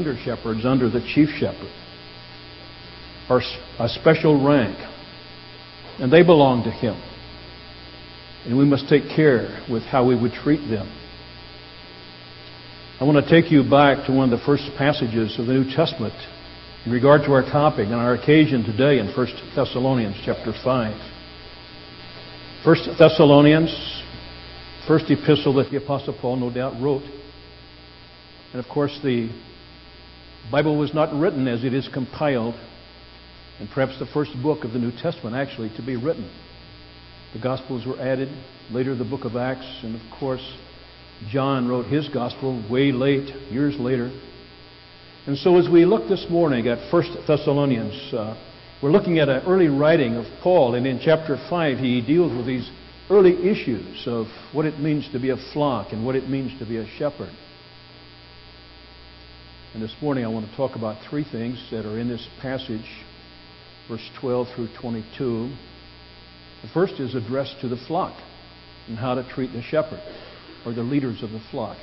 under 0.00 0.16
shepherds 0.24 0.64
under 0.64 0.88
the 0.88 1.00
chief 1.14 1.28
shepherd 1.38 1.70
are 3.28 3.42
a 3.78 3.88
special 3.88 4.42
rank, 4.42 4.76
and 5.98 6.10
they 6.10 6.22
belong 6.22 6.64
to 6.64 6.70
him. 6.70 7.00
And 8.46 8.56
we 8.56 8.64
must 8.64 8.88
take 8.88 9.04
care 9.14 9.62
with 9.70 9.82
how 9.82 10.06
we 10.06 10.18
would 10.18 10.32
treat 10.32 10.66
them. 10.68 10.88
I 12.98 13.04
want 13.04 13.22
to 13.24 13.30
take 13.30 13.52
you 13.52 13.62
back 13.62 14.06
to 14.06 14.12
one 14.12 14.32
of 14.32 14.38
the 14.38 14.44
first 14.44 14.64
passages 14.78 15.38
of 15.38 15.46
the 15.46 15.52
New 15.52 15.70
Testament 15.70 16.14
in 16.86 16.92
regard 16.92 17.22
to 17.24 17.32
our 17.32 17.42
topic 17.42 17.86
and 17.86 17.94
our 17.94 18.14
occasion 18.14 18.64
today 18.64 18.98
in 18.98 19.06
1 19.14 19.26
Thessalonians 19.54 20.16
chapter 20.24 20.54
5. 20.64 20.94
1 22.64 22.76
Thessalonians, 22.98 24.02
first 24.88 25.10
epistle 25.10 25.54
that 25.54 25.70
the 25.70 25.76
Apostle 25.76 26.16
Paul 26.18 26.36
no 26.36 26.50
doubt 26.50 26.80
wrote. 26.80 27.04
And 28.52 28.64
of 28.64 28.68
course, 28.68 28.98
the 29.04 29.30
Bible 30.50 30.76
was 30.76 30.92
not 30.92 31.14
written 31.14 31.46
as 31.46 31.62
it 31.62 31.72
is 31.72 31.88
compiled, 31.88 32.56
and 33.60 33.70
perhaps 33.70 33.98
the 34.00 34.06
first 34.06 34.32
book 34.42 34.64
of 34.64 34.72
the 34.72 34.80
New 34.80 34.90
Testament 34.90 35.36
actually 35.36 35.70
to 35.76 35.82
be 35.82 35.94
written. 35.94 36.28
The 37.34 37.38
Gospels 37.38 37.86
were 37.86 38.00
added, 38.00 38.28
later 38.72 38.96
the 38.96 39.04
book 39.04 39.24
of 39.24 39.36
Acts, 39.36 39.66
and 39.84 39.94
of 39.94 40.18
course, 40.18 40.44
John 41.28 41.68
wrote 41.68 41.86
his 41.86 42.08
Gospel 42.08 42.64
way 42.68 42.90
late, 42.90 43.32
years 43.52 43.78
later. 43.78 44.10
And 45.26 45.38
so 45.38 45.56
as 45.56 45.68
we 45.68 45.84
look 45.84 46.08
this 46.08 46.26
morning 46.28 46.66
at 46.66 46.92
1 46.92 47.26
Thessalonians, 47.28 48.12
uh, 48.12 48.34
we're 48.82 48.90
looking 48.90 49.20
at 49.20 49.28
an 49.28 49.44
early 49.46 49.68
writing 49.68 50.16
of 50.16 50.24
Paul, 50.42 50.74
and 50.74 50.84
in 50.84 50.98
chapter 51.00 51.38
5 51.48 51.78
he 51.78 52.00
deals 52.00 52.36
with 52.36 52.46
these 52.46 52.68
early 53.08 53.48
issues 53.48 54.02
of 54.08 54.26
what 54.52 54.66
it 54.66 54.80
means 54.80 55.08
to 55.12 55.20
be 55.20 55.30
a 55.30 55.36
flock 55.52 55.92
and 55.92 56.04
what 56.04 56.16
it 56.16 56.28
means 56.28 56.58
to 56.58 56.66
be 56.66 56.78
a 56.78 56.86
shepherd. 56.98 57.30
And 59.72 59.82
this 59.82 59.94
morning 60.02 60.24
I 60.24 60.28
want 60.28 60.50
to 60.50 60.56
talk 60.56 60.74
about 60.74 60.96
three 61.08 61.24
things 61.24 61.64
that 61.70 61.86
are 61.86 61.98
in 61.98 62.08
this 62.08 62.26
passage, 62.42 63.04
verse 63.88 64.10
12 64.20 64.48
through 64.54 64.68
22. 64.80 65.54
The 66.62 66.68
first 66.74 66.94
is 66.94 67.14
addressed 67.14 67.60
to 67.60 67.68
the 67.68 67.76
flock 67.76 68.20
and 68.88 68.98
how 68.98 69.14
to 69.14 69.22
treat 69.28 69.52
the 69.52 69.62
shepherd 69.62 70.02
or 70.66 70.72
the 70.72 70.82
leaders 70.82 71.22
of 71.22 71.30
the 71.30 71.40
flock. 71.50 71.76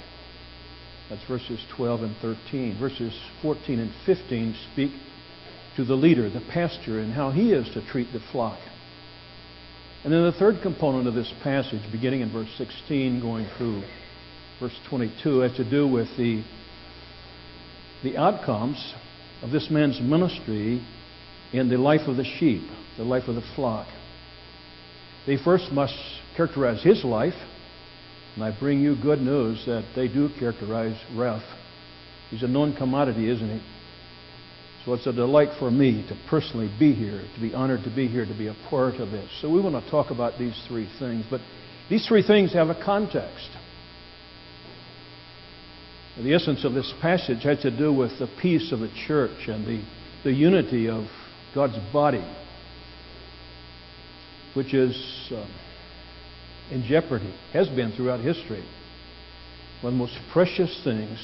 That's 1.09 1.23
verses 1.29 1.63
12 1.77 2.03
and 2.03 2.15
13. 2.17 2.77
Verses 2.77 3.17
14 3.41 3.79
and 3.79 3.91
15 4.05 4.55
speak 4.73 4.91
to 5.77 5.85
the 5.85 5.95
leader, 5.95 6.29
the 6.29 6.41
pastor, 6.51 6.99
and 6.99 7.13
how 7.13 7.31
he 7.31 7.53
is 7.53 7.69
to 7.73 7.81
treat 7.87 8.11
the 8.11 8.19
flock. 8.31 8.59
And 10.03 10.11
then 10.11 10.23
the 10.23 10.33
third 10.33 10.61
component 10.61 11.07
of 11.07 11.13
this 11.13 11.33
passage, 11.41 11.81
beginning 11.91 12.21
in 12.21 12.31
verse 12.31 12.49
16, 12.57 13.21
going 13.21 13.47
through 13.57 13.83
verse 14.59 14.77
22, 14.89 15.39
has 15.39 15.55
to 15.55 15.69
do 15.69 15.87
with 15.87 16.07
the, 16.17 16.43
the 18.03 18.17
outcomes 18.17 18.93
of 19.41 19.51
this 19.51 19.69
man's 19.69 19.99
ministry 19.99 20.85
in 21.53 21.69
the 21.69 21.77
life 21.77 22.07
of 22.07 22.17
the 22.17 22.23
sheep, 22.23 22.63
the 22.97 23.03
life 23.03 23.27
of 23.27 23.35
the 23.35 23.43
flock. 23.55 23.87
They 25.25 25.37
first 25.37 25.71
must 25.71 25.95
characterize 26.35 26.83
his 26.83 27.03
life 27.03 27.35
and 28.37 28.45
I 28.45 28.55
bring 28.55 28.81
you 28.81 28.95
good 28.95 29.19
news 29.19 29.65
that 29.65 29.83
they 29.95 30.07
do 30.07 30.29
characterize 30.37 30.95
Ralph. 31.15 31.41
He's 32.29 32.43
a 32.43 32.47
known 32.47 32.75
commodity, 32.75 33.31
isn't 33.31 33.49
he? 33.49 33.65
So 34.85 34.93
it's 34.93 35.07
a 35.07 35.11
delight 35.11 35.57
for 35.57 35.71
me 35.71 36.05
to 36.07 36.17
personally 36.29 36.69
be 36.77 36.93
here, 36.93 37.23
to 37.33 37.41
be 37.41 37.55
honored 37.55 37.83
to 37.85 37.89
be 37.89 38.07
here, 38.07 38.27
to 38.27 38.37
be 38.37 38.45
a 38.45 38.55
part 38.69 38.97
of 38.97 39.09
this. 39.09 39.27
So 39.41 39.49
we 39.49 39.59
want 39.59 39.83
to 39.83 39.89
talk 39.89 40.11
about 40.11 40.37
these 40.37 40.53
three 40.67 40.87
things. 40.99 41.25
But 41.27 41.41
these 41.89 42.07
three 42.07 42.21
things 42.21 42.53
have 42.53 42.69
a 42.69 42.75
context. 42.75 43.49
The 46.21 46.33
essence 46.33 46.65
of 46.65 46.73
this 46.73 46.93
passage 47.01 47.43
has 47.43 47.61
to 47.61 47.71
do 47.71 47.93
with 47.93 48.17
the 48.19 48.27
peace 48.41 48.71
of 48.71 48.79
the 48.79 48.91
church 49.07 49.47
and 49.47 49.65
the, 49.65 49.83
the 50.23 50.33
unity 50.33 50.89
of 50.89 51.05
God's 51.53 51.77
body, 51.91 52.25
which 54.53 54.73
is. 54.73 54.95
Um, 55.31 55.47
in 56.71 56.83
jeopardy, 56.83 57.33
has 57.53 57.69
been 57.69 57.91
throughout 57.91 58.19
history. 58.19 58.63
One 59.81 59.93
of 59.93 59.99
the 59.99 60.05
most 60.05 60.17
precious 60.31 60.81
things 60.83 61.19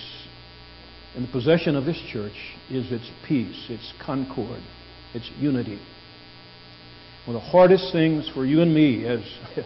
in 1.15 1.23
the 1.23 1.31
possession 1.31 1.75
of 1.75 1.85
this 1.85 1.99
church 2.11 2.55
is 2.69 2.91
its 2.91 3.09
peace, 3.27 3.65
its 3.69 3.93
concord, 4.03 4.61
its 5.13 5.29
unity. 5.39 5.79
One 7.25 7.35
of 7.35 7.43
the 7.43 7.49
hardest 7.49 7.91
things 7.91 8.29
for 8.33 8.45
you 8.45 8.61
and 8.61 8.73
me 8.73 9.05
as 9.05 9.21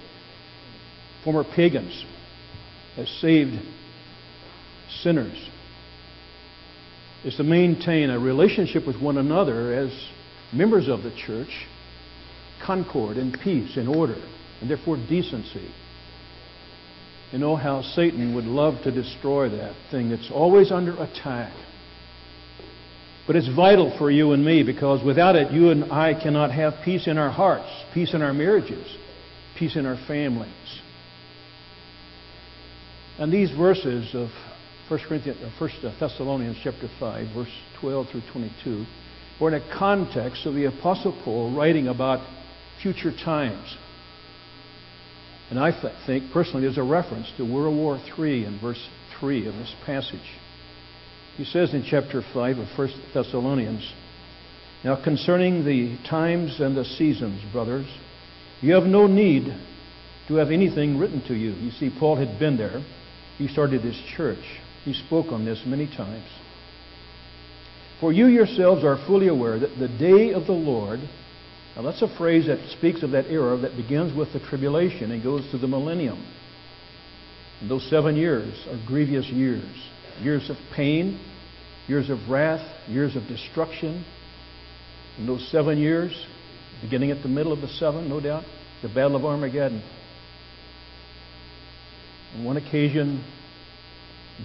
former 1.23 1.43
pagans, 1.43 2.05
as 2.97 3.09
saved 3.21 3.59
sinners, 5.01 5.37
is 7.23 7.35
to 7.35 7.43
maintain 7.43 8.09
a 8.09 8.19
relationship 8.19 8.85
with 8.85 9.01
one 9.01 9.17
another 9.17 9.73
as 9.73 9.91
members 10.53 10.87
of 10.87 11.03
the 11.03 11.11
church, 11.11 11.65
concord 12.65 13.17
and 13.17 13.37
peace 13.43 13.77
and 13.77 13.87
order 13.87 14.21
and 14.61 14.69
therefore 14.69 14.97
decency. 14.97 15.69
You 17.31 17.39
know 17.39 17.55
how 17.55 17.81
Satan 17.81 18.35
would 18.35 18.45
love 18.45 18.83
to 18.83 18.91
destroy 18.91 19.49
that 19.49 19.75
thing 19.91 20.09
that's 20.09 20.31
always 20.31 20.71
under 20.71 20.93
attack. 20.93 21.53
But 23.25 23.35
it's 23.35 23.53
vital 23.53 23.95
for 23.97 24.09
you 24.09 24.31
and 24.31 24.43
me 24.43 24.63
because 24.63 25.03
without 25.03 25.35
it, 25.35 25.51
you 25.51 25.69
and 25.69 25.91
I 25.91 26.13
cannot 26.13 26.51
have 26.51 26.75
peace 26.85 27.07
in 27.07 27.17
our 27.17 27.29
hearts, 27.29 27.69
peace 27.93 28.13
in 28.13 28.21
our 28.21 28.33
marriages, 28.33 28.87
peace 29.57 29.75
in 29.75 29.85
our 29.85 29.97
families. 30.07 30.81
And 33.19 33.33
these 33.33 33.51
verses 33.51 34.15
of 34.15 34.29
1 34.89 34.99
Corinthians, 35.07 35.37
uh, 35.43 35.49
1 35.59 35.69
uh, 35.83 35.99
Thessalonians 35.99 36.57
chapter 36.63 36.89
5, 36.99 37.27
verse 37.35 37.51
12 37.81 38.07
through 38.09 38.21
22, 38.31 38.85
are 39.41 39.47
in 39.49 39.61
a 39.61 39.77
context 39.77 40.45
of 40.45 40.53
the 40.53 40.65
Apostle 40.65 41.19
Paul 41.25 41.53
writing 41.53 41.89
about 41.89 42.25
future 42.81 43.11
times. 43.11 43.75
And 45.49 45.59
I 45.59 45.71
th- 45.71 45.93
think, 46.05 46.31
personally, 46.31 46.61
there's 46.61 46.77
a 46.77 46.83
reference 46.83 47.29
to 47.35 47.43
World 47.43 47.75
War 47.75 47.99
III 48.17 48.45
in 48.45 48.59
verse 48.61 48.81
3 49.19 49.47
of 49.47 49.55
this 49.55 49.75
passage. 49.85 50.19
He 51.35 51.43
says 51.43 51.73
in 51.73 51.83
chapter 51.83 52.21
5 52.33 52.57
of 52.57 52.67
1 52.77 52.89
Thessalonians, 53.13 53.93
Now 54.85 55.01
concerning 55.03 55.65
the 55.65 55.97
times 56.09 56.61
and 56.61 56.77
the 56.77 56.85
seasons, 56.85 57.41
brothers, 57.51 57.87
you 58.61 58.73
have 58.73 58.85
no 58.85 59.05
need 59.05 59.53
to 60.29 60.35
have 60.35 60.49
anything 60.49 60.97
written 60.97 61.21
to 61.27 61.35
you. 61.35 61.51
You 61.51 61.71
see, 61.71 61.93
Paul 61.99 62.15
had 62.15 62.39
been 62.39 62.57
there. 62.57 62.81
He 63.37 63.49
started 63.49 63.83
this 63.83 64.01
church. 64.15 64.43
He 64.87 64.93
spoke 64.93 65.33
on 65.33 65.43
this 65.43 65.63
many 65.65 65.85
times. 65.85 66.29
For 67.99 68.13
you 68.13 68.27
yourselves 68.27 68.85
are 68.85 68.95
fully 69.05 69.27
aware 69.27 69.59
that 69.59 69.77
the 69.77 69.89
day 69.89 70.31
of 70.31 70.45
the 70.45 70.53
Lord 70.53 71.01
now, 71.75 71.83
that's 71.83 72.01
a 72.01 72.07
phrase 72.07 72.47
that 72.47 72.57
speaks 72.69 73.03
of 73.03 73.11
that 73.11 73.27
era 73.27 73.55
that 73.57 73.77
begins 73.77 74.15
with 74.15 74.33
the 74.33 74.39
tribulation 74.39 75.11
and 75.11 75.21
goes 75.21 75.47
to 75.51 75.59
the 75.59 75.67
millennium. 75.67 76.25
And 77.61 77.69
those 77.69 77.87
seven 77.87 78.15
years 78.15 78.65
are 78.67 78.79
grievous 78.87 79.27
years 79.27 79.63
years 80.23 80.49
of 80.49 80.57
pain, 80.75 81.19
years 81.87 82.09
of 82.09 82.29
wrath, 82.29 82.65
years 82.87 83.15
of 83.15 83.27
destruction. 83.27 84.03
And 85.19 85.29
those 85.29 85.47
seven 85.51 85.77
years, 85.77 86.25
beginning 86.81 87.11
at 87.11 87.21
the 87.21 87.29
middle 87.29 87.51
of 87.51 87.61
the 87.61 87.67
seven, 87.67 88.09
no 88.09 88.19
doubt, 88.19 88.45
the 88.81 88.89
Battle 88.89 89.15
of 89.15 89.25
Armageddon. 89.25 89.83
On 92.35 92.43
one 92.43 92.57
occasion, 92.57 93.23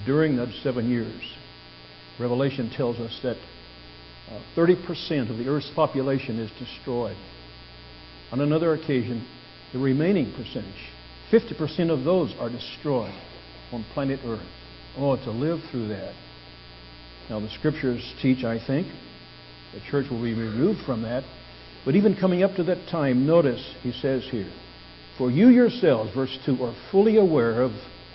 during 0.07 0.37
those 0.37 0.59
seven 0.63 0.91
years, 0.91 1.23
Revelation 2.19 2.71
tells 2.71 2.99
us 2.99 3.19
that 3.23 3.37
30% 4.57 5.29
uh, 5.29 5.33
of 5.33 5.39
the 5.39 5.49
Earth's 5.49 5.71
population 5.75 6.39
is 6.39 6.51
destroyed. 6.59 7.17
On 8.31 8.41
another 8.41 8.73
occasion, 8.75 9.27
the 9.73 9.79
remaining 9.79 10.33
percentage, 10.33 10.89
50% 11.31 11.91
of 11.91 12.05
those 12.05 12.35
are 12.39 12.49
destroyed 12.49 13.15
on 13.73 13.85
planet 13.95 14.21
Earth. 14.25 14.47
Oh, 14.97 15.17
to 15.17 15.31
live 15.31 15.61
through 15.71 15.89
that. 15.89 16.15
Now, 17.31 17.41
the 17.41 17.49
scriptures 17.51 18.15
teach, 18.21 18.45
I 18.45 18.65
think, 18.65 18.87
the 19.73 19.81
church 19.91 20.11
will 20.11 20.23
be 20.23 20.35
removed 20.35 20.81
from 20.85 21.03
that. 21.03 21.25
But 21.85 21.97
even 21.97 22.15
coming 22.15 22.43
up 22.43 22.57
to 22.57 22.65
that 22.65 22.89
time, 22.89 23.27
notice 23.27 23.75
he 23.83 23.93
says 23.93 24.25
here, 24.31 24.51
For 25.17 25.31
you 25.31 25.49
yourselves, 25.49 26.15
verse 26.15 26.39
2, 26.45 26.63
are 26.63 26.75
fully 26.91 27.17
aware 27.17 27.63
of 27.63 27.73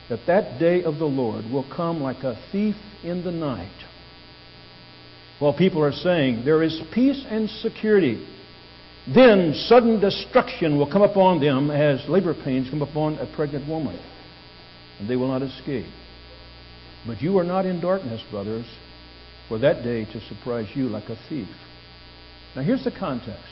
that 0.09 0.25
that 0.27 0.59
day 0.59 0.83
of 0.83 0.97
the 0.97 1.05
Lord 1.05 1.45
will 1.51 1.67
come 1.75 2.01
like 2.01 2.23
a 2.23 2.37
thief 2.51 2.75
in 3.03 3.23
the 3.23 3.31
night. 3.31 3.71
While 5.39 5.53
people 5.53 5.83
are 5.83 5.91
saying 5.91 6.45
there 6.45 6.63
is 6.63 6.81
peace 6.93 7.23
and 7.29 7.49
security, 7.49 8.25
then 9.13 9.53
sudden 9.53 9.99
destruction 9.99 10.77
will 10.77 10.91
come 10.91 11.01
upon 11.01 11.39
them 11.39 11.69
as 11.71 12.07
labor 12.09 12.33
pains 12.33 12.69
come 12.69 12.81
upon 12.81 13.17
a 13.19 13.35
pregnant 13.35 13.67
woman, 13.67 13.99
and 14.99 15.09
they 15.09 15.15
will 15.15 15.27
not 15.27 15.41
escape. 15.41 15.85
But 17.05 17.21
you 17.21 17.37
are 17.37 17.43
not 17.43 17.65
in 17.65 17.79
darkness, 17.79 18.21
brothers, 18.31 18.65
for 19.47 19.59
that 19.59 19.83
day 19.83 20.05
to 20.05 20.21
surprise 20.27 20.67
you 20.75 20.89
like 20.89 21.09
a 21.09 21.17
thief. 21.29 21.47
Now, 22.55 22.63
here's 22.63 22.83
the 22.83 22.91
context 22.91 23.45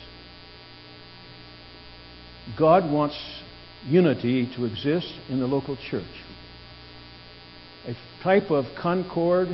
God 2.58 2.90
wants 2.90 3.16
unity 3.86 4.52
to 4.56 4.64
exist 4.64 5.12
in 5.28 5.38
the 5.38 5.46
local 5.46 5.76
church. 5.76 6.04
Type 8.22 8.50
of 8.50 8.64
concord 8.80 9.48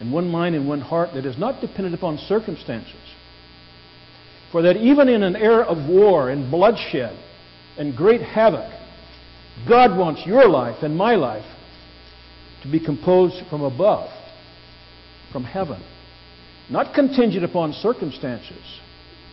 and 0.00 0.12
one 0.12 0.28
mind 0.28 0.54
and 0.54 0.68
one 0.68 0.80
heart 0.80 1.10
that 1.14 1.24
is 1.24 1.38
not 1.38 1.60
dependent 1.60 1.94
upon 1.94 2.18
circumstances. 2.18 2.94
For 4.52 4.62
that 4.62 4.76
even 4.76 5.08
in 5.08 5.22
an 5.22 5.36
era 5.36 5.64
of 5.64 5.88
war 5.88 6.30
and 6.30 6.50
bloodshed 6.50 7.16
and 7.78 7.96
great 7.96 8.22
havoc, 8.22 8.70
God 9.68 9.98
wants 9.98 10.26
your 10.26 10.48
life 10.48 10.82
and 10.82 10.96
my 10.96 11.14
life 11.14 11.44
to 12.62 12.70
be 12.70 12.80
composed 12.80 13.46
from 13.48 13.62
above, 13.62 14.10
from 15.32 15.44
heaven, 15.44 15.82
not 16.70 16.94
contingent 16.94 17.44
upon 17.44 17.72
circumstances 17.72 18.80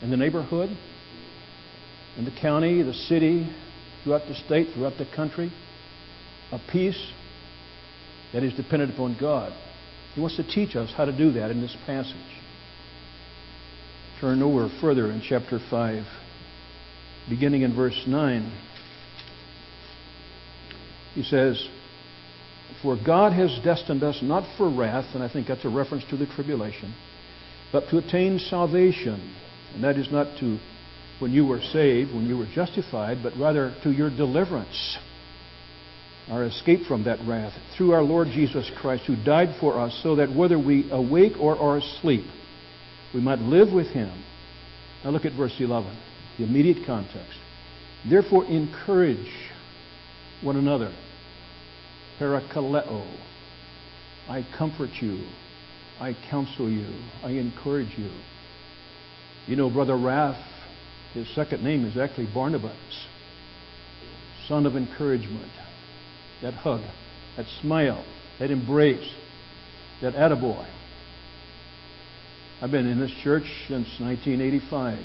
in 0.02 0.10
the 0.10 0.18
neighborhood, 0.18 0.70
in 2.18 2.26
the 2.26 2.32
county, 2.32 2.82
the 2.84 2.94
city, 2.94 3.50
throughout 4.04 4.28
the 4.28 4.36
state, 4.36 4.74
throughout 4.74 4.98
the 4.98 5.08
country, 5.16 5.52
a 6.52 6.60
peace 6.72 7.12
that 8.34 8.44
is 8.44 8.54
dependent 8.54 8.94
upon 8.94 9.18
God. 9.20 9.54
He 10.16 10.22
wants 10.22 10.36
to 10.38 10.44
teach 10.44 10.76
us 10.76 10.92
how 10.96 11.06
to 11.06 11.16
do 11.16 11.32
that 11.34 11.52
in 11.52 11.62
this 11.62 11.76
passage. 11.86 12.16
Turn 14.20 14.42
over 14.42 14.70
further 14.80 15.12
in 15.12 15.22
chapter 15.22 15.60
5, 15.70 16.06
beginning 17.30 17.62
in 17.64 17.76
verse 17.76 18.04
9. 18.08 18.52
He 21.14 21.24
says, 21.24 21.68
For 22.82 22.96
God 22.96 23.34
has 23.34 23.60
destined 23.64 24.04
us 24.04 24.20
not 24.22 24.58
for 24.58 24.70
wrath, 24.70 25.14
and 25.14 25.24
I 25.24 25.32
think 25.32 25.48
that's 25.48 25.66
a 25.66 25.70
reference 25.70 26.04
to 26.10 26.18
the 26.18 26.26
tribulation, 26.26 26.94
but 27.72 27.90
to 27.90 27.98
attain 27.98 28.40
salvation. 28.40 29.36
And 29.74 29.84
that 29.84 29.98
is 29.98 30.12
not 30.12 30.38
to 30.40 30.60
when 31.20 31.32
you 31.32 31.46
were 31.46 31.62
saved, 31.62 32.14
when 32.14 32.28
you 32.28 32.38
were 32.38 32.48
justified, 32.54 33.20
but 33.24 33.34
rather 33.38 33.76
to 33.84 33.92
your 33.92 34.10
deliverance, 34.10 34.98
our 36.30 36.46
escape 36.46 36.86
from 36.86 37.04
that 37.04 37.20
wrath, 37.28 37.54
through 37.76 37.92
our 37.92 38.02
Lord 38.02 38.30
Jesus 38.30 38.70
Christ, 38.78 39.04
who 39.06 39.16
died 39.16 39.56
for 39.60 39.80
us, 39.80 40.00
so 40.02 40.16
that 40.16 40.34
whether 40.34 40.58
we 40.58 40.90
awake 40.92 41.34
or 41.40 41.58
are 41.58 41.78
asleep, 41.78 42.26
we 43.14 43.22
might 43.22 43.40
live 43.40 43.74
with 43.74 43.88
him. 43.88 44.24
Now 45.04 45.10
look 45.10 45.26
at 45.26 45.34
verse 45.34 45.56
11, 45.60 45.96
the 46.38 46.46
immediate 46.46 46.86
context. 46.86 47.38
Therefore, 48.10 48.46
encourage 48.46 49.32
one 50.42 50.56
another. 50.56 50.94
Parakaleo. 52.20 53.06
I 54.30 54.46
comfort 54.58 54.92
you. 55.02 55.24
I 56.00 56.16
counsel 56.30 56.70
you. 56.70 56.88
I 57.24 57.32
encourage 57.32 57.98
you. 57.98 58.12
You 59.48 59.58
know, 59.58 59.70
Brother 59.70 59.98
Ralph, 59.98 60.38
his 61.14 61.28
second 61.36 61.64
name 61.64 61.86
is 61.86 61.98
actually 61.98 62.28
Barnabas, 62.34 62.76
son 64.48 64.66
of 64.66 64.76
encouragement. 64.76 65.52
That 66.44 66.54
hug, 66.54 66.82
that 67.38 67.46
smile, 67.62 68.06
that 68.40 68.52
embrace, 68.52 69.10
that 70.02 70.14
attaboy. 70.14 70.68
I've 72.62 72.70
been 72.70 72.86
in 72.86 73.00
this 73.00 73.14
church 73.24 73.46
since 73.68 73.88
1985. 74.00 75.00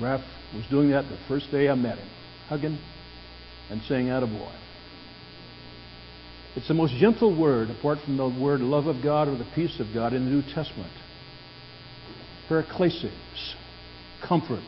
Ralph 0.00 0.24
was 0.54 0.64
doing 0.70 0.90
that 0.90 1.08
the 1.08 1.18
first 1.26 1.50
day 1.50 1.68
I 1.68 1.74
met 1.74 1.98
him, 1.98 2.08
hugging 2.48 2.78
and 3.68 3.82
saying 3.82 4.06
attaboy. 4.06 4.54
It's 6.54 6.68
the 6.68 6.74
most 6.74 6.94
gentle 6.94 7.36
word, 7.36 7.70
apart 7.70 7.98
from 8.04 8.16
the 8.16 8.28
word 8.28 8.60
love 8.60 8.86
of 8.86 9.02
God 9.02 9.26
or 9.26 9.36
the 9.36 9.50
peace 9.56 9.80
of 9.80 9.88
God 9.92 10.12
in 10.12 10.24
the 10.24 10.30
New 10.30 10.42
Testament. 10.42 10.92
Paraklesis, 12.48 13.54
comfort, 14.22 14.62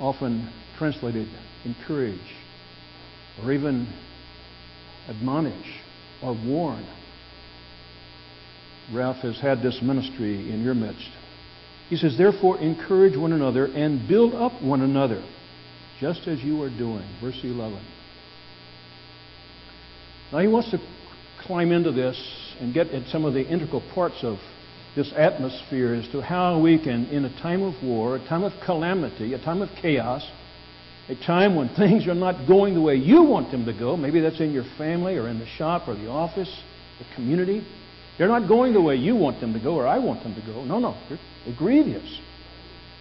often 0.00 0.52
translated 0.78 1.28
encourage, 1.64 2.34
or 3.42 3.52
even 3.52 3.88
admonish 5.08 5.80
or 6.22 6.34
warn. 6.34 6.86
Ralph 8.92 9.16
has 9.18 9.38
had 9.40 9.62
this 9.62 9.80
ministry 9.82 10.52
in 10.52 10.62
your 10.62 10.74
midst. 10.74 11.08
He 11.88 11.96
says, 11.96 12.16
Therefore, 12.16 12.58
encourage 12.58 13.16
one 13.16 13.32
another 13.32 13.66
and 13.66 14.08
build 14.08 14.34
up 14.34 14.62
one 14.62 14.82
another, 14.82 15.24
just 16.00 16.26
as 16.26 16.40
you 16.40 16.62
are 16.62 16.70
doing. 16.70 17.04
Verse 17.20 17.38
11. 17.42 17.80
Now, 20.32 20.38
he 20.38 20.48
wants 20.48 20.70
to 20.72 20.78
climb 21.42 21.70
into 21.70 21.92
this 21.92 22.20
and 22.60 22.74
get 22.74 22.88
at 22.88 23.08
some 23.08 23.24
of 23.24 23.34
the 23.34 23.46
integral 23.46 23.82
parts 23.94 24.18
of 24.22 24.38
this 24.96 25.12
atmosphere 25.16 25.94
as 25.94 26.08
to 26.08 26.22
how 26.22 26.58
we 26.58 26.82
can, 26.82 27.06
in 27.06 27.24
a 27.24 27.40
time 27.42 27.62
of 27.62 27.82
war, 27.84 28.16
a 28.16 28.28
time 28.28 28.42
of 28.42 28.52
calamity, 28.64 29.34
a 29.34 29.38
time 29.38 29.62
of 29.62 29.68
chaos, 29.80 30.28
a 31.08 31.14
time 31.14 31.54
when 31.54 31.68
things 31.76 32.06
are 32.06 32.14
not 32.14 32.46
going 32.46 32.74
the 32.74 32.80
way 32.80 32.96
you 32.96 33.22
want 33.22 33.50
them 33.50 33.64
to 33.66 33.72
go, 33.72 33.96
maybe 33.96 34.20
that's 34.20 34.40
in 34.40 34.52
your 34.52 34.64
family 34.76 35.16
or 35.16 35.28
in 35.28 35.38
the 35.38 35.46
shop 35.46 35.88
or 35.88 35.94
the 35.94 36.08
office, 36.08 36.62
the 36.98 37.14
community. 37.14 37.66
They're 38.18 38.28
not 38.28 38.48
going 38.48 38.72
the 38.72 38.80
way 38.80 38.96
you 38.96 39.14
want 39.14 39.40
them 39.40 39.52
to 39.52 39.60
go 39.60 39.74
or 39.74 39.86
I 39.86 39.98
want 39.98 40.22
them 40.22 40.34
to 40.34 40.40
go. 40.40 40.64
No, 40.64 40.78
no, 40.78 40.96
they're, 41.08 41.18
grievous. 41.56 42.20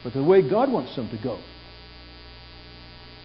But 0.03 0.13
the 0.13 0.24
way 0.24 0.47
God 0.47 0.71
wants 0.71 0.95
them 0.95 1.09
to 1.09 1.17
go. 1.21 1.39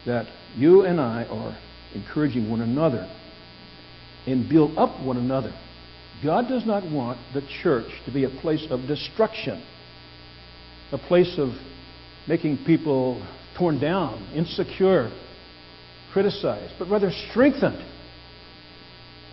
That 0.07 0.27
you 0.57 0.83
and 0.83 0.99
I 0.99 1.25
are 1.25 1.59
encouraging 1.95 2.49
one 2.49 2.63
another 2.63 3.11
and 4.27 4.49
build 4.49 4.79
up 4.79 4.99
one 5.05 5.17
another. 5.17 5.53
God 6.23 6.49
does 6.49 6.65
not 6.65 6.91
want 6.91 7.19
the 7.35 7.43
church 7.63 7.91
to 8.07 8.13
be 8.13 8.25
a 8.25 8.31
place 8.31 8.67
of 8.71 8.87
destruction, 8.87 9.63
a 10.93 10.99
place 10.99 11.39
of 11.39 11.51
making 12.29 12.59
people 12.65 13.23
torn 13.61 13.79
down, 13.79 14.33
insecure, 14.35 15.13
criticized, 16.13 16.73
but 16.79 16.89
rather 16.89 17.13
strengthened. 17.31 17.85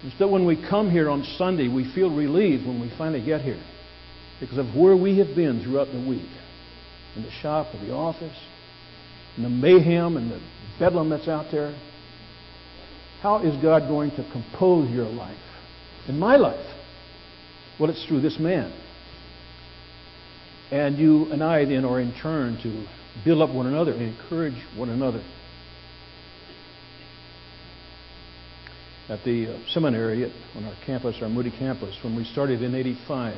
Instead, 0.04 0.30
when 0.30 0.46
we 0.46 0.56
come 0.70 0.92
here 0.92 1.10
on 1.10 1.24
Sunday, 1.38 1.68
we 1.68 1.92
feel 1.96 2.14
relieved 2.14 2.68
when 2.68 2.80
we 2.80 2.92
finally 2.98 3.24
get 3.24 3.42
here 3.42 3.64
because 4.40 4.58
of 4.58 4.76
where 4.76 4.96
we 4.96 5.18
have 5.18 5.34
been 5.36 5.64
throughout 5.64 5.88
the 5.88 6.08
week 6.08 6.30
in 7.16 7.24
the 7.24 7.32
shop 7.32 7.74
or 7.74 7.84
the 7.84 7.92
office, 7.92 8.38
in 9.38 9.44
the 9.44 9.50
mayhem 9.50 10.18
and 10.18 10.30
the 10.30 10.40
bedlam 10.78 11.10
that's 11.10 11.28
out 11.28 11.50
there. 11.52 11.76
How 13.22 13.40
is 13.40 13.60
God 13.64 13.88
going 13.88 14.12
to 14.12 14.30
compose 14.32 14.92
your 14.92 15.08
life 15.08 15.38
and 16.08 16.20
my 16.20 16.36
life? 16.36 16.76
Well, 17.80 17.90
it's 17.90 18.06
through 18.06 18.22
this 18.22 18.38
man. 18.38 18.74
And 20.70 20.98
you 20.98 21.32
and 21.32 21.42
I 21.42 21.66
then 21.66 21.86
are 21.86 22.00
in 22.00 22.14
turn 22.22 22.60
to 22.62 22.97
build 23.24 23.42
up 23.42 23.50
one 23.50 23.68
another 23.68 23.94
and 23.94 24.02
encourage 24.02 24.56
one 24.76 24.90
another. 24.90 25.24
At 29.10 29.24
the 29.24 29.48
uh, 29.48 29.60
seminary 29.70 30.26
on 30.56 30.66
our 30.66 30.76
campus, 30.86 31.16
our 31.22 31.30
Moody 31.30 31.52
campus, 31.52 31.98
when 32.04 32.16
we 32.16 32.26
started 32.26 32.62
in 32.62 32.76
85, 32.76 33.36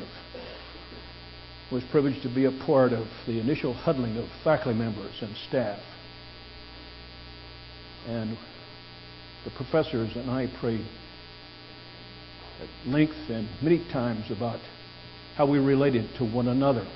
I 1.70 1.74
was 1.74 1.84
privileged 1.92 2.22
to 2.22 2.28
be 2.28 2.46
a 2.46 2.50
part 2.66 2.92
of 2.92 3.06
the 3.26 3.38
initial 3.38 3.72
huddling 3.72 4.16
of 4.16 4.28
faculty 4.42 4.76
members 4.76 5.14
and 5.20 5.36
staff. 5.48 5.80
And 8.08 8.36
the 9.44 9.50
professors 9.52 10.10
and 10.16 10.28
I 10.28 10.48
prayed 10.58 10.84
at 12.60 12.88
length 12.88 13.14
and 13.28 13.48
many 13.62 13.78
times 13.92 14.30
about 14.30 14.58
how 15.36 15.46
we 15.46 15.58
related 15.58 16.08
to 16.16 16.24
one 16.24 16.48
another. 16.48 16.86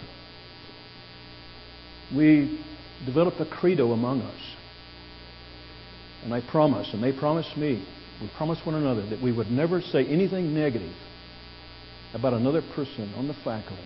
We 2.14 2.59
developed 3.05 3.41
a 3.41 3.47
credo 3.47 3.93
among 3.93 4.23
us. 4.23 4.41
And 6.25 6.33
I 6.33 6.41
promise, 6.41 6.89
and 6.93 7.03
they 7.03 7.13
promised 7.13 7.57
me, 7.57 7.85
we 8.21 8.31
promised 8.37 8.65
one 8.65 8.77
another 8.77 9.07
that 9.11 9.21
we 9.21 9.33
would 9.33 9.51
never 9.51 9.81
say 9.81 10.07
anything 10.07 10.55
negative 10.55 10.95
about 12.15 12.33
another 12.33 12.63
person 12.75 13.13
on 13.17 13.29
the 13.29 13.35
faculty 13.35 13.83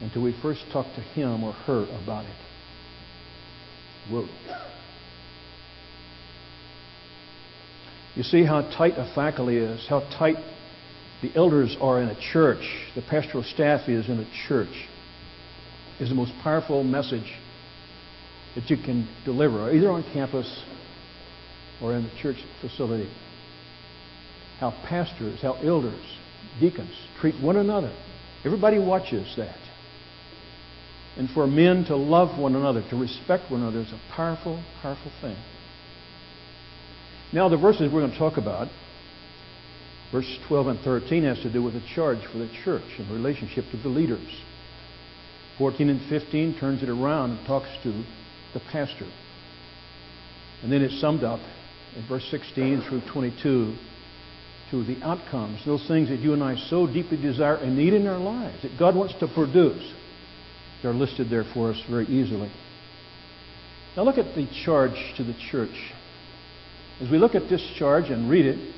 until 0.00 0.22
we 0.22 0.34
first 0.40 0.64
talked 0.72 0.94
to 0.94 1.00
him 1.00 1.42
or 1.42 1.52
her 1.52 1.86
about 2.02 2.24
it. 2.24 2.36
Whoa. 4.10 4.28
You 8.14 8.22
see 8.22 8.44
how 8.44 8.62
tight 8.62 8.94
a 8.96 9.12
faculty 9.14 9.56
is, 9.56 9.86
how 9.88 10.00
tight 10.18 10.36
the 11.22 11.30
elders 11.34 11.76
are 11.80 12.02
in 12.02 12.08
a 12.08 12.20
church, 12.32 12.64
the 12.94 13.02
pastoral 13.02 13.44
staff 13.44 13.88
is 13.88 14.08
in 14.08 14.18
a 14.18 14.30
church, 14.48 14.88
is 15.98 16.08
the 16.08 16.14
most 16.14 16.32
powerful 16.42 16.82
message 16.82 17.34
that 18.54 18.68
you 18.68 18.76
can 18.76 19.08
deliver, 19.24 19.72
either 19.72 19.90
on 19.90 20.02
campus 20.12 20.62
or 21.82 21.94
in 21.94 22.04
the 22.04 22.10
church 22.20 22.36
facility. 22.60 23.10
How 24.58 24.70
pastors, 24.86 25.40
how 25.40 25.54
elders, 25.54 26.04
deacons 26.60 26.94
treat 27.20 27.34
one 27.42 27.56
another. 27.56 27.92
Everybody 28.44 28.78
watches 28.78 29.34
that. 29.36 29.58
And 31.16 31.28
for 31.30 31.46
men 31.46 31.84
to 31.86 31.96
love 31.96 32.38
one 32.38 32.54
another, 32.54 32.82
to 32.90 32.96
respect 32.96 33.50
one 33.50 33.62
another, 33.62 33.80
is 33.80 33.92
a 33.92 34.00
powerful, 34.14 34.62
powerful 34.80 35.10
thing. 35.20 35.36
Now, 37.32 37.48
the 37.48 37.56
verses 37.56 37.92
we're 37.92 38.00
going 38.00 38.12
to 38.12 38.18
talk 38.18 38.36
about, 38.36 38.68
verses 40.12 40.38
12 40.48 40.66
and 40.66 40.80
13, 40.80 41.24
has 41.24 41.40
to 41.40 41.52
do 41.52 41.62
with 41.62 41.74
a 41.74 41.82
charge 41.94 42.24
for 42.30 42.38
the 42.38 42.50
church 42.64 42.98
in 42.98 43.12
relationship 43.12 43.64
to 43.70 43.76
the 43.76 43.88
leaders. 43.88 44.40
14 45.58 45.90
and 45.90 46.00
15 46.08 46.58
turns 46.58 46.82
it 46.82 46.88
around 46.88 47.32
and 47.32 47.46
talks 47.46 47.68
to 47.82 48.04
the 48.54 48.60
pastor. 48.72 49.06
And 50.62 50.70
then 50.70 50.82
it's 50.82 51.00
summed 51.00 51.24
up 51.24 51.40
in 51.96 52.06
verse 52.06 52.26
16 52.30 52.82
through 52.88 53.02
22 53.12 53.76
to 54.70 54.84
the 54.84 55.02
outcomes, 55.02 55.64
those 55.66 55.86
things 55.88 56.08
that 56.08 56.20
you 56.20 56.32
and 56.32 56.42
I 56.42 56.56
so 56.56 56.86
deeply 56.86 57.20
desire 57.20 57.56
and 57.56 57.76
need 57.76 57.92
in 57.92 58.06
our 58.06 58.18
lives, 58.18 58.62
that 58.62 58.78
God 58.78 58.94
wants 58.94 59.14
to 59.20 59.26
produce. 59.26 59.92
They're 60.82 60.92
listed 60.92 61.28
there 61.28 61.44
for 61.52 61.70
us 61.70 61.82
very 61.90 62.06
easily. 62.06 62.50
Now 63.96 64.04
look 64.04 64.18
at 64.18 64.36
the 64.36 64.46
charge 64.64 65.14
to 65.16 65.24
the 65.24 65.34
church. 65.50 65.92
As 67.00 67.10
we 67.10 67.18
look 67.18 67.34
at 67.34 67.48
this 67.48 67.66
charge 67.76 68.10
and 68.10 68.30
read 68.30 68.46
it, 68.46 68.74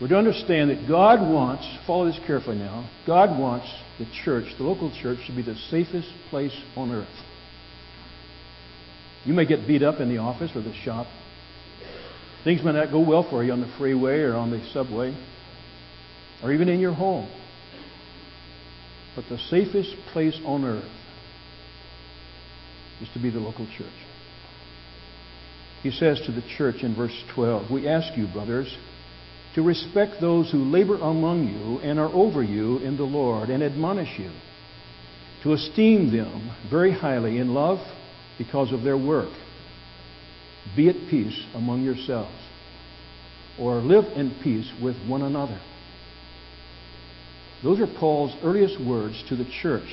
we're 0.00 0.08
to 0.08 0.16
understand 0.16 0.70
that 0.70 0.88
God 0.88 1.20
wants, 1.20 1.68
follow 1.86 2.06
this 2.06 2.18
carefully 2.26 2.56
now, 2.56 2.88
God 3.06 3.38
wants 3.38 3.70
the 3.98 4.06
church, 4.24 4.46
the 4.56 4.64
local 4.64 4.90
church, 5.02 5.18
to 5.26 5.36
be 5.36 5.42
the 5.42 5.56
safest 5.70 6.08
place 6.30 6.56
on 6.74 6.90
earth. 6.90 7.08
You 9.24 9.34
may 9.34 9.44
get 9.44 9.66
beat 9.66 9.82
up 9.82 10.00
in 10.00 10.08
the 10.08 10.18
office 10.18 10.50
or 10.54 10.62
the 10.62 10.74
shop. 10.74 11.06
Things 12.44 12.62
may 12.62 12.72
not 12.72 12.90
go 12.90 13.00
well 13.00 13.22
for 13.28 13.44
you 13.44 13.52
on 13.52 13.60
the 13.60 13.72
freeway 13.78 14.20
or 14.20 14.34
on 14.34 14.50
the 14.50 14.64
subway 14.72 15.14
or 16.42 16.52
even 16.52 16.68
in 16.68 16.80
your 16.80 16.94
home. 16.94 17.28
But 19.14 19.26
the 19.28 19.38
safest 19.38 19.94
place 20.12 20.38
on 20.44 20.64
earth 20.64 20.90
is 23.02 23.08
to 23.12 23.18
be 23.18 23.30
the 23.30 23.40
local 23.40 23.66
church. 23.66 23.86
He 25.82 25.90
says 25.90 26.20
to 26.26 26.32
the 26.32 26.42
church 26.56 26.82
in 26.82 26.94
verse 26.94 27.24
12, 27.34 27.70
We 27.70 27.88
ask 27.88 28.16
you, 28.16 28.26
brothers, 28.26 28.74
to 29.54 29.62
respect 29.62 30.20
those 30.20 30.50
who 30.50 30.58
labor 30.58 30.96
among 30.96 31.48
you 31.48 31.80
and 31.80 31.98
are 31.98 32.12
over 32.12 32.42
you 32.42 32.78
in 32.78 32.96
the 32.96 33.04
Lord 33.04 33.50
and 33.50 33.62
admonish 33.62 34.18
you, 34.18 34.30
to 35.42 35.52
esteem 35.54 36.14
them 36.14 36.50
very 36.70 36.92
highly 36.92 37.38
in 37.38 37.52
love 37.52 37.80
because 38.38 38.72
of 38.72 38.82
their 38.82 38.96
work. 38.96 39.32
Be 40.76 40.88
at 40.88 40.96
peace 41.08 41.38
among 41.54 41.82
yourselves, 41.82 42.34
or 43.58 43.76
live 43.76 44.04
in 44.16 44.34
peace 44.42 44.70
with 44.82 44.96
one 45.06 45.22
another. 45.22 45.60
Those 47.62 47.80
are 47.80 47.86
Paul's 47.86 48.34
earliest 48.42 48.80
words 48.80 49.22
to 49.28 49.36
the 49.36 49.44
church 49.44 49.88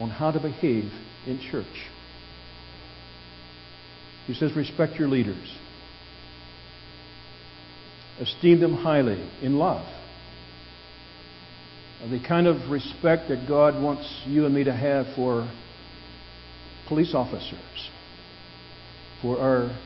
on 0.00 0.10
how 0.10 0.30
to 0.30 0.40
behave 0.40 0.90
in 1.26 1.40
church. 1.40 1.66
He 4.26 4.34
says, 4.34 4.54
Respect 4.54 4.96
your 4.96 5.08
leaders 5.08 5.54
esteem 8.20 8.60
them 8.60 8.74
highly 8.74 9.22
in 9.42 9.58
love. 9.58 9.86
The 12.08 12.20
kind 12.20 12.46
of 12.46 12.70
respect 12.70 13.28
that 13.28 13.48
God 13.48 13.82
wants 13.82 14.22
you 14.26 14.46
and 14.46 14.54
me 14.54 14.64
to 14.64 14.72
have 14.72 15.14
for 15.16 15.50
police 16.88 17.14
officers, 17.14 17.90
for 19.22 19.38
our 19.38 19.78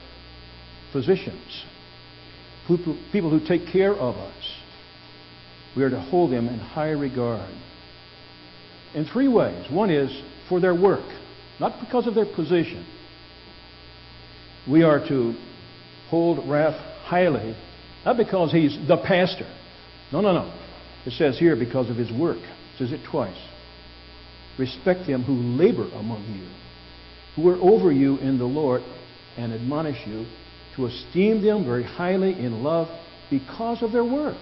physicians, 0.92 1.64
people 2.66 3.30
who 3.30 3.40
take 3.46 3.66
care 3.72 3.92
of 3.92 4.16
us. 4.16 4.54
We 5.76 5.82
are 5.84 5.90
to 5.90 6.00
hold 6.00 6.32
them 6.32 6.48
in 6.48 6.58
high 6.58 6.90
regard. 6.90 7.50
In 8.94 9.06
three 9.06 9.28
ways. 9.28 9.70
One 9.70 9.90
is 9.90 10.10
for 10.48 10.60
their 10.60 10.74
work, 10.74 11.06
not 11.58 11.80
because 11.80 12.06
of 12.06 12.14
their 12.14 12.26
position. 12.26 12.86
We 14.70 14.82
are 14.82 15.00
to 15.08 15.34
hold 16.10 16.48
Ralph 16.48 16.76
highly 17.04 17.56
not 18.04 18.16
because 18.16 18.52
he's 18.52 18.76
the 18.88 18.96
pastor. 18.96 19.48
No, 20.12 20.20
no, 20.20 20.32
no. 20.32 20.52
It 21.06 21.12
says 21.12 21.38
here 21.38 21.56
because 21.56 21.88
of 21.90 21.96
his 21.96 22.12
work. 22.12 22.38
It 22.38 22.78
says 22.78 22.92
it 22.92 23.00
twice. 23.10 23.36
Respect 24.58 25.06
them 25.06 25.22
who 25.22 25.34
labor 25.34 25.88
among 25.94 26.24
you, 26.34 26.46
who 27.36 27.48
are 27.48 27.56
over 27.56 27.90
you 27.90 28.18
in 28.18 28.38
the 28.38 28.44
Lord, 28.44 28.82
and 29.36 29.52
admonish 29.52 30.06
you 30.06 30.26
to 30.76 30.86
esteem 30.86 31.42
them 31.42 31.64
very 31.64 31.84
highly 31.84 32.32
in 32.32 32.62
love 32.62 32.88
because 33.30 33.82
of 33.82 33.92
their 33.92 34.04
work. 34.04 34.36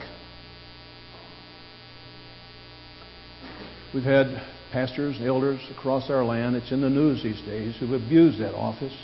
We've 3.94 4.02
had 4.02 4.42
pastors 4.72 5.16
and 5.16 5.26
elders 5.26 5.60
across 5.76 6.10
our 6.10 6.24
land, 6.24 6.56
it's 6.56 6.70
in 6.70 6.80
the 6.80 6.90
news 6.90 7.22
these 7.22 7.40
days, 7.42 7.76
who've 7.78 7.92
abused 7.92 8.40
that 8.40 8.54
office. 8.54 8.96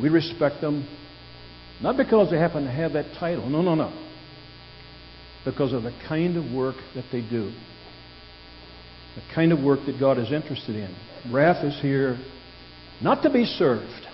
We 0.00 0.08
respect 0.08 0.60
them 0.60 0.86
not 1.82 1.96
because 1.96 2.30
they 2.30 2.38
happen 2.38 2.64
to 2.64 2.70
have 2.70 2.92
that 2.92 3.14
title. 3.18 3.50
No, 3.50 3.60
no, 3.60 3.74
no. 3.74 3.92
Because 5.44 5.72
of 5.72 5.82
the 5.82 5.92
kind 6.06 6.36
of 6.36 6.52
work 6.52 6.76
that 6.94 7.04
they 7.10 7.20
do. 7.20 7.52
The 9.14 9.34
kind 9.34 9.52
of 9.52 9.62
work 9.62 9.80
that 9.86 9.98
God 9.98 10.18
is 10.18 10.32
interested 10.32 10.76
in. 10.76 10.94
Ralph 11.30 11.64
is 11.64 11.78
here 11.80 12.18
not 13.00 13.22
to 13.22 13.30
be 13.30 13.44
served, 13.44 14.06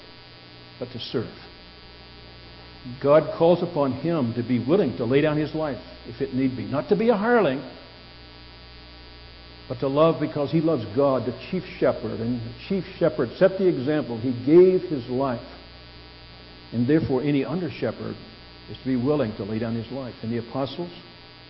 but 0.79 0.91
to 0.91 0.99
serve. 0.99 1.33
God 3.03 3.37
calls 3.37 3.63
upon 3.63 3.93
him 3.93 4.35
to 4.35 4.43
be 4.43 4.65
willing 4.65 4.97
to 4.97 5.05
lay 5.05 5.21
down 5.21 5.37
his 5.37 5.55
life 5.55 5.83
if 6.07 6.21
it 6.21 6.35
need 6.35 6.57
be. 6.57 6.65
Not 6.65 6.89
to 6.89 6.97
be 6.97 7.11
a 7.11 7.17
hireling, 7.17 7.63
but 9.69 9.81
to 9.81 9.89
love 9.89 10.21
because 10.21 10.51
he 10.51 10.61
loves 10.61 10.85
God, 10.97 11.27
the 11.27 11.39
chief 11.51 11.65
shepherd. 11.79 12.21
And 12.21 12.41
the 12.41 12.55
chief 12.69 12.85
shepherd 12.99 13.31
set 13.39 13.59
the 13.59 13.69
example. 13.69 14.19
He 14.19 14.33
gave 14.45 14.83
his 14.83 15.07
life 15.09 15.47
and 16.73 16.87
therefore, 16.87 17.23
any 17.23 17.45
under 17.45 17.71
shepherd 17.71 18.15
is 18.71 18.77
to 18.79 18.85
be 18.85 18.97
willing 18.97 19.35
to 19.37 19.45
lay 19.45 19.59
down 19.59 19.75
his 19.75 19.91
life. 19.91 20.15
And 20.23 20.31
the 20.31 20.39
apostles, 20.39 20.91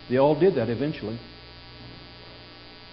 they 0.08 0.16
all 0.16 0.38
did 0.38 0.54
that 0.54 0.68
eventually. 0.68 1.18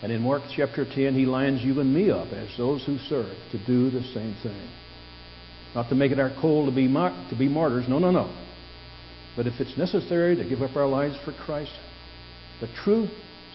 And 0.06 0.14
in 0.14 0.22
Mark 0.22 0.44
chapter 0.56 0.86
10, 0.86 1.16
he 1.16 1.26
lines 1.26 1.64
you 1.64 1.80
and 1.80 1.92
me 1.92 2.12
up 2.12 2.28
as 2.28 2.56
those 2.60 2.86
who 2.86 3.00
serve 3.10 3.36
to 3.52 3.66
do 3.66 3.90
the 3.90 4.04
same 4.14 4.36
thing. 4.44 4.70
Not 5.74 5.90
to 5.90 5.96
make 5.96 6.12
it 6.12 6.20
our 6.20 6.30
call 6.40 6.68
to 6.68 6.72
be, 6.72 6.88
mar- 6.88 7.26
to 7.32 7.36
be 7.36 7.50
martyrs. 7.50 7.90
No, 7.90 7.98
no, 7.98 8.12
no. 8.12 8.32
But 9.36 9.48
if 9.48 9.60
it's 9.60 9.76
necessary 9.80 10.36
to 10.36 10.48
give 10.48 10.62
up 10.62 10.76
our 10.76 10.86
lives 10.86 11.18
for 11.26 11.34
Christ, 11.34 11.72
the 12.62 12.68
true 12.84 13.08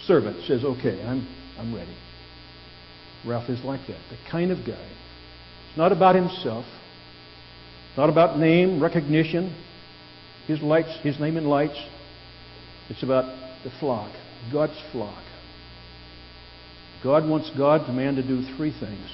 servant 0.09 0.45
says, 0.49 0.65
okay, 0.65 1.01
I'm, 1.05 1.25
I'm 1.57 1.73
ready. 1.73 1.97
Ralph 3.25 3.49
is 3.49 3.63
like 3.63 3.87
that. 3.87 4.01
The 4.11 4.19
kind 4.29 4.51
of 4.51 4.67
guy. 4.67 4.91
It's 5.69 5.79
not 5.79 5.93
about 5.93 6.17
himself 6.17 6.67
not 7.97 8.11
about 8.11 8.41
name, 8.41 8.83
recognition, 8.83 9.55
his 10.49 10.61
lights, 10.63 10.99
his 11.05 11.21
name 11.21 11.37
in 11.37 11.45
lights. 11.45 11.81
It's 12.89 13.05
about 13.05 13.25
the 13.63 13.71
flock, 13.79 14.11
God's 14.53 14.81
flock. 14.91 15.23
God 17.03 17.29
wants 17.29 17.51
God 17.57 17.87
to 17.87 17.93
man 17.93 18.17
to 18.17 18.23
do 18.23 18.43
three 18.57 18.73
things. 18.79 19.11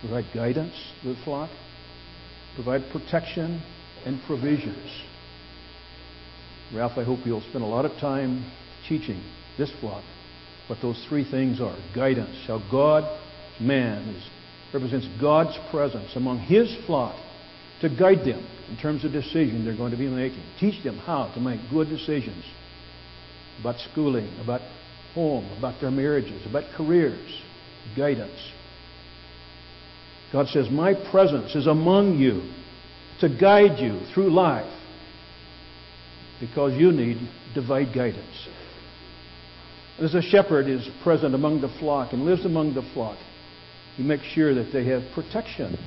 Provide 0.00 0.24
guidance 0.34 0.74
to 1.02 1.14
the 1.14 1.20
flock, 1.24 1.50
provide 2.54 2.82
protection, 2.90 3.62
and 4.04 4.20
provisions. 4.26 5.02
Ralph, 6.74 6.96
I 6.96 7.04
hope 7.04 7.20
you'll 7.24 7.42
spend 7.42 7.64
a 7.64 7.66
lot 7.66 7.84
of 7.84 7.92
time 7.98 8.50
teaching 8.88 9.22
this 9.58 9.70
flock 9.80 10.02
what 10.68 10.80
those 10.82 11.04
three 11.08 11.28
things 11.28 11.60
are. 11.60 11.76
Guidance, 11.94 12.36
how 12.46 12.62
God, 12.70 13.04
man, 13.60 14.08
is, 14.08 14.28
represents 14.72 15.08
God's 15.20 15.56
presence 15.70 16.16
among 16.16 16.38
his 16.38 16.74
flock. 16.86 17.16
To 17.82 17.90
guide 17.90 18.24
them 18.24 18.44
in 18.70 18.78
terms 18.78 19.04
of 19.04 19.12
decisions 19.12 19.64
they're 19.64 19.76
going 19.76 19.92
to 19.92 19.98
be 19.98 20.08
making. 20.08 20.42
Teach 20.58 20.82
them 20.82 20.96
how 20.96 21.30
to 21.34 21.40
make 21.40 21.60
good 21.70 21.88
decisions 21.88 22.42
about 23.60 23.76
schooling, 23.92 24.28
about 24.42 24.62
home, 25.16 25.50
about 25.56 25.80
their 25.80 25.90
marriages, 25.90 26.44
about 26.46 26.64
careers, 26.76 27.42
guidance. 27.96 28.38
God 30.30 30.46
says, 30.48 30.68
My 30.70 30.92
presence 31.10 31.54
is 31.54 31.66
among 31.66 32.18
you 32.18 32.42
to 33.20 33.28
guide 33.30 33.80
you 33.80 33.98
through 34.12 34.30
life 34.30 34.70
because 36.38 36.74
you 36.74 36.92
need 36.92 37.16
divine 37.54 37.92
guidance. 37.94 38.48
As 39.98 40.14
a 40.14 40.20
shepherd 40.20 40.68
is 40.68 40.86
present 41.02 41.34
among 41.34 41.62
the 41.62 41.74
flock 41.80 42.12
and 42.12 42.26
lives 42.26 42.44
among 42.44 42.74
the 42.74 42.82
flock, 42.92 43.16
he 43.96 44.02
makes 44.02 44.24
sure 44.24 44.54
that 44.54 44.70
they 44.70 44.84
have 44.84 45.02
protection 45.14 45.78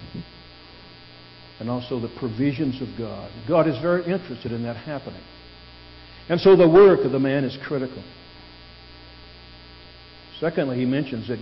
and 1.60 1.70
also 1.70 2.00
the 2.00 2.12
provisions 2.18 2.82
of 2.82 2.88
God. 2.98 3.32
God 3.48 3.68
is 3.68 3.80
very 3.80 4.12
interested 4.12 4.52
in 4.52 4.64
that 4.64 4.78
happening. 4.78 5.22
And 6.30 6.42
so 6.42 6.56
the 6.56 6.68
work 6.68 7.02
of 7.02 7.12
the 7.12 7.20
man 7.20 7.44
is 7.44 7.56
critical. 7.68 8.04
Secondly, 10.40 10.78
he 10.78 10.86
mentions 10.86 11.28
that 11.28 11.40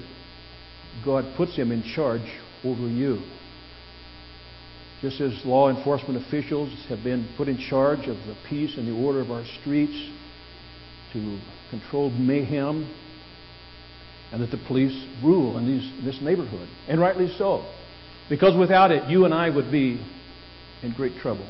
God 1.06 1.26
puts 1.36 1.56
him 1.56 1.72
in 1.72 1.84
charge 1.84 2.22
over 2.64 2.88
you. 2.88 3.22
Just 5.02 5.22
as 5.22 5.46
law 5.46 5.70
enforcement 5.70 6.26
officials 6.26 6.74
have 6.90 7.04
been 7.04 7.28
put 7.38 7.48
in 7.48 7.58
charge 7.58 8.08
of 8.08 8.18
the 8.26 8.36
peace 8.50 8.76
and 8.78 8.88
the 8.88 9.06
order 9.06 9.22
of 9.22 9.30
our 9.30 9.46
streets 9.60 10.10
to 11.14 11.40
control 11.70 12.10
mayhem, 12.10 12.92
and 14.32 14.42
that 14.42 14.50
the 14.50 14.64
police 14.68 15.06
rule 15.24 15.58
in, 15.58 15.68
these, 15.68 16.04
this 16.04 16.22
neighborhood, 16.22 16.68
and 16.88 17.00
rightly 17.00 17.32
so. 17.38 17.64
Because 18.30 18.58
without 18.58 18.92
it, 18.92 19.08
you 19.10 19.26
and 19.26 19.34
I 19.34 19.50
would 19.50 19.72
be 19.72 20.04
in 20.82 20.94
great 20.94 21.18
trouble. 21.18 21.48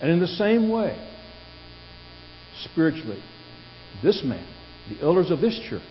And 0.00 0.10
in 0.10 0.20
the 0.20 0.26
same 0.26 0.68
way, 0.68 0.96
spiritually, 2.64 3.22
this 4.02 4.22
man, 4.24 4.46
the 4.90 5.00
elders 5.02 5.30
of 5.30 5.40
this 5.40 5.58
church, 5.68 5.82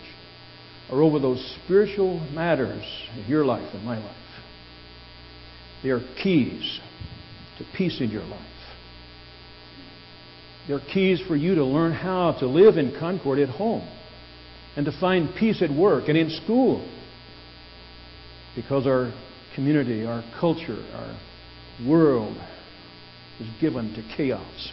are 0.90 1.02
over 1.02 1.18
those 1.18 1.56
spiritual 1.64 2.20
matters 2.32 2.84
in 3.16 3.24
your 3.26 3.44
life 3.44 3.74
and 3.74 3.84
my 3.84 3.98
life. 3.98 4.16
They 5.82 5.90
are 5.90 6.00
keys 6.22 6.80
to 7.58 7.64
peace 7.76 8.00
in 8.00 8.10
your 8.10 8.24
life. 8.24 8.40
They're 10.66 10.80
keys 10.80 11.20
for 11.26 11.36
you 11.36 11.54
to 11.56 11.64
learn 11.64 11.92
how 11.92 12.32
to 12.40 12.46
live 12.46 12.76
in 12.76 12.98
concord 12.98 13.38
at 13.38 13.48
home 13.48 13.88
and 14.76 14.84
to 14.86 14.92
find 15.00 15.34
peace 15.34 15.62
at 15.62 15.70
work 15.70 16.08
and 16.08 16.16
in 16.16 16.30
school. 16.30 16.86
Because 18.54 18.86
our 18.86 19.12
community, 19.54 20.04
our 20.04 20.22
culture, 20.38 20.84
our 20.94 21.18
world 21.86 22.36
is 23.40 23.48
given 23.60 23.94
to 23.94 24.02
chaos. 24.16 24.72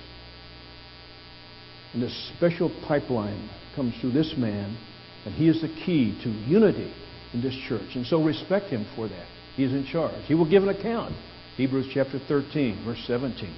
And 1.94 2.01
this 2.01 2.31
special 2.35 2.70
pipeline 2.87 3.50
comes 3.75 3.94
through 4.01 4.11
this 4.11 4.33
man, 4.37 4.77
and 5.25 5.33
he 5.33 5.50
is 5.50 5.61
the 5.61 5.68
key 5.68 6.18
to 6.24 6.29
unity 6.29 6.94
in 7.33 7.42
this 7.42 7.55
church. 7.68 7.96
And 7.96 8.05
so 8.05 8.24
respect 8.24 8.68
him 8.68 8.85
for 8.96 9.07
that. 9.07 9.25
He 9.55 9.64
is 9.64 9.74
in 9.74 9.85
charge. 9.85 10.24
He 10.25 10.35
will 10.35 10.50
give 10.50 10.64
an 10.64 10.70
account. 10.70 11.16
Hebrews 11.57 11.88
chapter 11.94 12.20
13, 12.20 12.83
verse 12.85 13.03
17. 13.07 13.53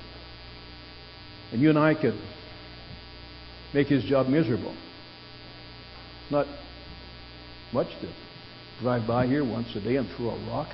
And 1.52 1.62
you 1.62 1.70
and 1.70 1.78
I 1.78 1.94
could 1.94 2.20
make 3.74 3.88
his 3.88 4.04
job 4.04 4.28
miserable. 4.28 4.76
Not 6.32 6.48
much 7.74 7.88
to 8.02 8.14
drive 8.80 9.08
by 9.08 9.28
here 9.28 9.44
once 9.44 9.76
a 9.76 9.82
day 9.82 9.98
and 9.98 10.08
throw 10.16 10.30
a 10.30 10.50
rock. 10.50 10.70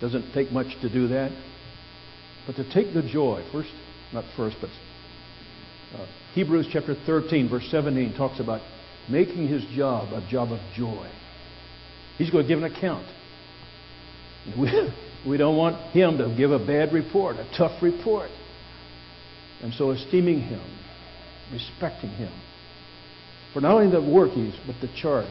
Doesn't 0.00 0.32
take 0.32 0.52
much 0.52 0.80
to 0.80 0.88
do 0.88 1.08
that. 1.08 1.32
But 2.46 2.56
to 2.56 2.72
take 2.72 2.92
the 2.92 3.02
joy, 3.02 3.44
first, 3.52 3.70
not 4.12 4.24
first, 4.36 4.56
but 4.60 4.70
uh, 5.94 6.06
Hebrews 6.34 6.68
chapter 6.72 6.94
13, 7.06 7.48
verse 7.48 7.68
17 7.70 8.14
talks 8.14 8.40
about 8.40 8.60
making 9.10 9.48
his 9.48 9.64
job 9.74 10.12
a 10.12 10.26
job 10.30 10.52
of 10.52 10.60
joy. 10.74 11.08
He's 12.18 12.30
going 12.30 12.44
to 12.44 12.48
give 12.48 12.62
an 12.62 12.72
account. 12.72 13.06
We, 14.58 14.92
we 15.24 15.36
don't 15.36 15.56
want 15.56 15.76
him 15.92 16.18
to 16.18 16.34
give 16.36 16.50
a 16.50 16.58
bad 16.58 16.92
report, 16.92 17.36
a 17.36 17.46
tough 17.56 17.80
report. 17.80 18.28
And 19.62 19.72
so 19.72 19.90
esteeming 19.90 20.40
him, 20.40 20.60
respecting 21.52 22.10
him 22.10 22.32
for 23.52 23.60
not 23.60 23.74
only 23.74 23.90
the 23.90 24.00
work 24.00 24.30
he's, 24.30 24.54
but 24.66 24.76
the 24.80 24.88
charge, 24.96 25.26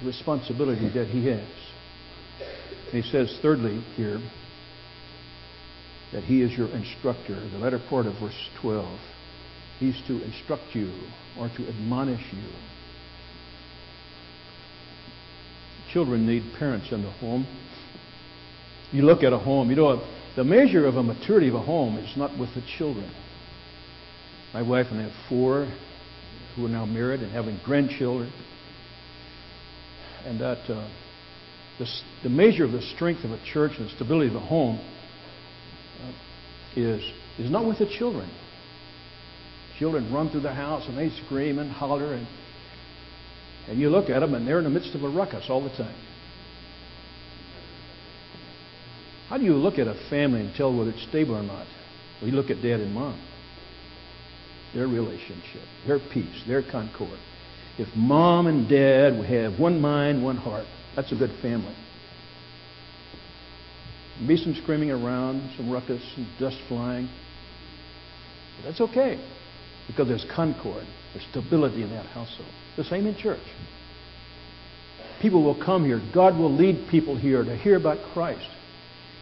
the 0.00 0.06
responsibility 0.06 0.88
that 0.90 1.08
he 1.08 1.26
has. 1.26 1.48
And 2.92 3.02
he 3.04 3.10
says, 3.10 3.36
thirdly, 3.42 3.82
here, 3.96 4.20
that 6.12 6.22
he 6.22 6.42
is 6.42 6.56
your 6.56 6.68
instructor. 6.68 7.34
The 7.50 7.58
latter 7.58 7.80
part 7.88 8.06
of 8.06 8.14
verse 8.20 8.48
12. 8.60 9.00
He's 9.80 10.00
to 10.06 10.22
instruct 10.22 10.74
you 10.74 10.92
or 11.38 11.48
to 11.48 11.68
admonish 11.68 12.22
you. 12.32 12.48
Children 15.94 16.26
need 16.26 16.42
parents 16.58 16.90
in 16.90 17.02
the 17.02 17.10
home. 17.12 17.46
You 18.90 19.02
look 19.02 19.22
at 19.22 19.32
a 19.32 19.38
home, 19.38 19.70
you 19.70 19.76
know, 19.76 20.04
the 20.34 20.42
measure 20.42 20.86
of 20.86 20.96
a 20.96 21.02
maturity 21.04 21.46
of 21.46 21.54
a 21.54 21.62
home 21.62 21.98
is 21.98 22.16
not 22.16 22.36
with 22.36 22.52
the 22.56 22.62
children. 22.76 23.08
My 24.52 24.62
wife 24.62 24.88
and 24.90 24.98
I 24.98 25.04
have 25.04 25.12
four 25.28 25.72
who 26.56 26.66
are 26.66 26.68
now 26.68 26.84
married 26.84 27.20
and 27.20 27.30
having 27.30 27.60
grandchildren. 27.64 28.32
And 30.24 30.40
that 30.40 30.68
uh, 30.68 30.90
the, 31.78 31.86
the 32.24 32.28
measure 32.28 32.64
of 32.64 32.72
the 32.72 32.82
strength 32.82 33.22
of 33.22 33.30
a 33.30 33.40
church 33.44 33.74
and 33.78 33.86
the 33.86 33.94
stability 33.94 34.30
of 34.30 34.34
a 34.34 34.44
home 34.44 34.80
uh, 36.02 36.12
is, 36.74 37.04
is 37.38 37.52
not 37.52 37.66
with 37.66 37.78
the 37.78 37.86
children. 37.86 38.28
Children 39.78 40.12
run 40.12 40.28
through 40.28 40.40
the 40.40 40.54
house 40.54 40.88
and 40.88 40.98
they 40.98 41.10
scream 41.24 41.60
and 41.60 41.70
holler, 41.70 42.14
and, 42.14 42.26
and 43.68 43.78
you 43.78 43.88
look 43.88 44.10
at 44.10 44.20
them 44.20 44.34
and 44.34 44.46
they're 44.46 44.58
in 44.58 44.64
the 44.64 44.70
midst 44.70 44.94
of 44.94 45.02
a 45.02 45.08
ruckus 45.08 45.46
all 45.48 45.62
the 45.62 45.74
time. 45.76 45.94
How 49.28 49.38
do 49.38 49.44
you 49.44 49.54
look 49.54 49.78
at 49.78 49.86
a 49.86 49.94
family 50.10 50.40
and 50.40 50.54
tell 50.54 50.76
whether 50.76 50.90
it's 50.90 51.02
stable 51.08 51.34
or 51.34 51.42
not? 51.42 51.66
Well, 52.20 52.30
you 52.30 52.36
look 52.36 52.50
at 52.50 52.62
dad 52.62 52.80
and 52.80 52.92
mom, 52.92 53.18
their 54.74 54.86
relationship, 54.86 55.62
their 55.86 55.98
peace, 55.98 56.42
their 56.46 56.62
concord. 56.62 57.18
If 57.78 57.88
mom 57.96 58.46
and 58.46 58.68
dad 58.68 59.14
have 59.24 59.58
one 59.58 59.80
mind, 59.80 60.22
one 60.22 60.36
heart, 60.36 60.66
that's 60.94 61.10
a 61.10 61.16
good 61.16 61.32
family. 61.40 61.74
Be 64.26 64.36
some 64.36 64.54
screaming 64.54 64.90
around, 64.90 65.50
some 65.56 65.70
ruckus, 65.70 66.02
some 66.14 66.28
dust 66.38 66.58
flying. 66.68 67.08
But 68.56 68.68
that's 68.68 68.80
okay 68.80 69.18
because 69.86 70.08
there's 70.08 70.26
concord, 70.34 70.86
there's 71.12 71.26
stability 71.30 71.82
in 71.82 71.90
that 71.90 72.06
household. 72.06 72.48
The 72.76 72.84
same 72.84 73.06
in 73.06 73.16
church. 73.16 73.42
People 75.20 75.42
will 75.42 75.60
come 75.62 75.84
here. 75.84 76.00
God 76.12 76.36
will 76.36 76.52
lead 76.52 76.88
people 76.90 77.16
here 77.16 77.44
to 77.44 77.56
hear 77.56 77.76
about 77.76 77.98
Christ. 78.12 78.48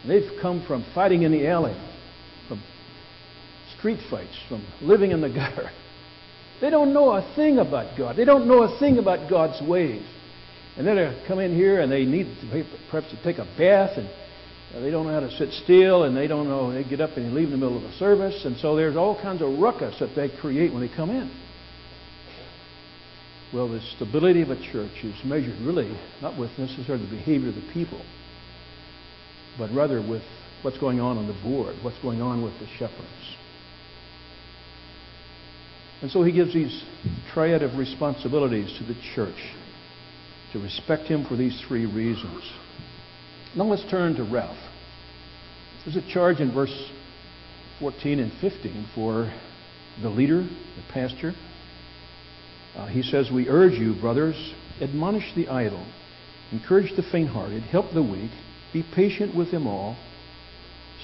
And 0.01 0.11
they've 0.11 0.31
come 0.41 0.65
from 0.65 0.85
fighting 0.93 1.23
in 1.23 1.31
the 1.31 1.47
alley, 1.47 1.75
from 2.47 2.61
street 3.77 3.99
fights, 4.09 4.37
from 4.49 4.65
living 4.81 5.11
in 5.11 5.21
the 5.21 5.29
gutter. 5.29 5.69
They 6.61 6.69
don't 6.69 6.93
know 6.93 7.11
a 7.11 7.35
thing 7.35 7.59
about 7.59 7.97
God. 7.97 8.15
They 8.15 8.25
don't 8.25 8.47
know 8.47 8.63
a 8.63 8.79
thing 8.79 8.97
about 8.97 9.29
God's 9.29 9.61
ways. 9.67 10.05
And 10.77 10.87
then 10.87 10.95
they 10.95 11.23
come 11.27 11.39
in 11.39 11.55
here 11.55 11.81
and 11.81 11.91
they 11.91 12.05
need 12.05 12.25
to, 12.41 12.65
perhaps 12.89 13.11
to 13.11 13.23
take 13.23 13.37
a 13.37 13.47
bath 13.57 13.97
and 13.97 14.09
they 14.81 14.89
don't 14.89 15.05
know 15.05 15.13
how 15.13 15.19
to 15.19 15.31
sit 15.37 15.51
still 15.51 16.03
and 16.03 16.17
they 16.17 16.27
don't 16.27 16.47
know, 16.47 16.71
they 16.71 16.83
get 16.83 16.99
up 16.99 17.11
and 17.15 17.27
they 17.27 17.29
leave 17.29 17.45
in 17.45 17.51
the 17.51 17.57
middle 17.57 17.77
of 17.77 17.83
a 17.83 17.93
service. 17.93 18.43
And 18.45 18.57
so 18.57 18.75
there's 18.75 18.95
all 18.95 19.19
kinds 19.19 19.41
of 19.41 19.59
ruckus 19.59 19.99
that 19.99 20.15
they 20.15 20.29
create 20.29 20.73
when 20.73 20.81
they 20.81 20.93
come 20.93 21.09
in. 21.09 21.31
Well, 23.53 23.69
the 23.69 23.81
stability 23.95 24.41
of 24.41 24.49
a 24.49 24.55
church 24.55 25.03
is 25.03 25.15
measured 25.23 25.59
really 25.61 25.95
not 26.21 26.39
with 26.39 26.49
necessarily 26.57 27.05
the 27.05 27.15
behavior 27.15 27.49
of 27.49 27.55
the 27.55 27.69
people, 27.71 28.03
but 29.59 29.71
rather 29.71 30.01
with 30.01 30.23
what's 30.63 30.79
going 30.79 30.99
on 30.99 31.19
on 31.19 31.27
the 31.27 31.39
board, 31.43 31.75
what's 31.83 31.99
going 31.99 32.21
on 32.21 32.41
with 32.41 32.57
the 32.59 32.67
shepherds. 32.79 33.37
And 36.01 36.09
so 36.09 36.23
he 36.23 36.31
gives 36.31 36.53
these 36.53 36.83
triad 37.31 37.61
of 37.61 37.77
responsibilities 37.77 38.75
to 38.79 38.83
the 38.83 38.95
church 39.13 39.53
to 40.51 40.59
respect 40.59 41.07
him 41.07 41.25
for 41.25 41.35
these 41.35 41.61
three 41.67 41.85
reasons. 41.85 42.43
Now 43.55 43.65
let's 43.65 43.85
turn 43.89 44.15
to 44.15 44.23
Ralph. 44.23 44.57
There's 45.85 45.95
a 45.95 46.11
charge 46.11 46.39
in 46.39 46.51
verse 46.51 46.73
14 47.79 48.19
and 48.19 48.31
15 48.41 48.87
for 48.95 49.31
the 50.01 50.09
leader, 50.09 50.41
the 50.41 50.83
pastor. 50.91 51.33
Uh, 52.75 52.87
he 52.87 53.03
says, 53.03 53.29
We 53.29 53.49
urge 53.49 53.73
you, 53.73 53.93
brothers, 53.93 54.35
admonish 54.81 55.35
the 55.35 55.49
idle, 55.49 55.85
encourage 56.51 56.95
the 56.95 57.03
faint 57.03 57.29
hearted, 57.29 57.61
help 57.63 57.93
the 57.93 58.01
weak, 58.01 58.31
be 58.71 58.83
patient 58.95 59.35
with 59.35 59.51
them 59.51 59.67
all. 59.67 59.97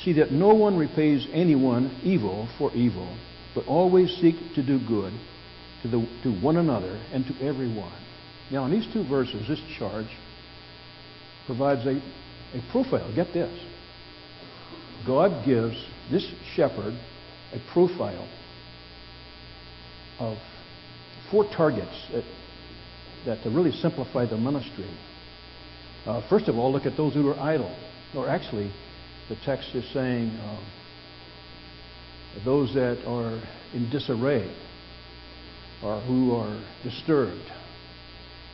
See 0.03 0.13
that 0.13 0.31
no 0.31 0.55
one 0.55 0.75
repays 0.75 1.27
anyone 1.31 1.99
evil 2.03 2.47
for 2.57 2.73
evil, 2.73 3.15
but 3.53 3.67
always 3.67 4.09
seek 4.17 4.35
to 4.55 4.63
do 4.63 4.79
good 4.87 5.13
to, 5.83 5.87
the, 5.87 6.07
to 6.23 6.31
one 6.41 6.57
another 6.57 6.99
and 7.13 7.27
to 7.27 7.45
everyone. 7.45 7.93
Now, 8.49 8.65
in 8.65 8.71
these 8.71 8.87
two 8.91 9.07
verses, 9.07 9.47
this 9.47 9.61
charge 9.77 10.07
provides 11.45 11.85
a, 11.85 12.01
a 12.53 12.71
profile. 12.71 13.13
Get 13.15 13.33
this. 13.33 13.51
God 15.05 15.45
gives 15.45 15.75
this 16.11 16.29
shepherd 16.55 16.93
a 17.53 17.59
profile 17.71 18.27
of 20.19 20.37
four 21.31 21.45
targets 21.55 22.07
that, 22.11 22.23
that 23.25 23.43
to 23.43 23.49
really 23.49 23.71
simplify 23.71 24.25
the 24.25 24.37
ministry. 24.37 24.89
Uh, 26.05 26.27
first 26.29 26.47
of 26.47 26.57
all, 26.57 26.71
look 26.71 26.85
at 26.85 26.97
those 26.97 27.13
who 27.13 27.29
are 27.29 27.39
idle. 27.39 27.75
Or 28.15 28.27
actually, 28.27 28.71
the 29.29 29.35
text 29.45 29.75
is 29.75 29.91
saying 29.93 30.29
uh, 30.29 30.59
those 32.43 32.73
that 32.73 33.03
are 33.05 33.41
in 33.73 33.89
disarray 33.89 34.53
or 35.83 36.01
who 36.01 36.35
are 36.35 36.59
disturbed 36.83 37.51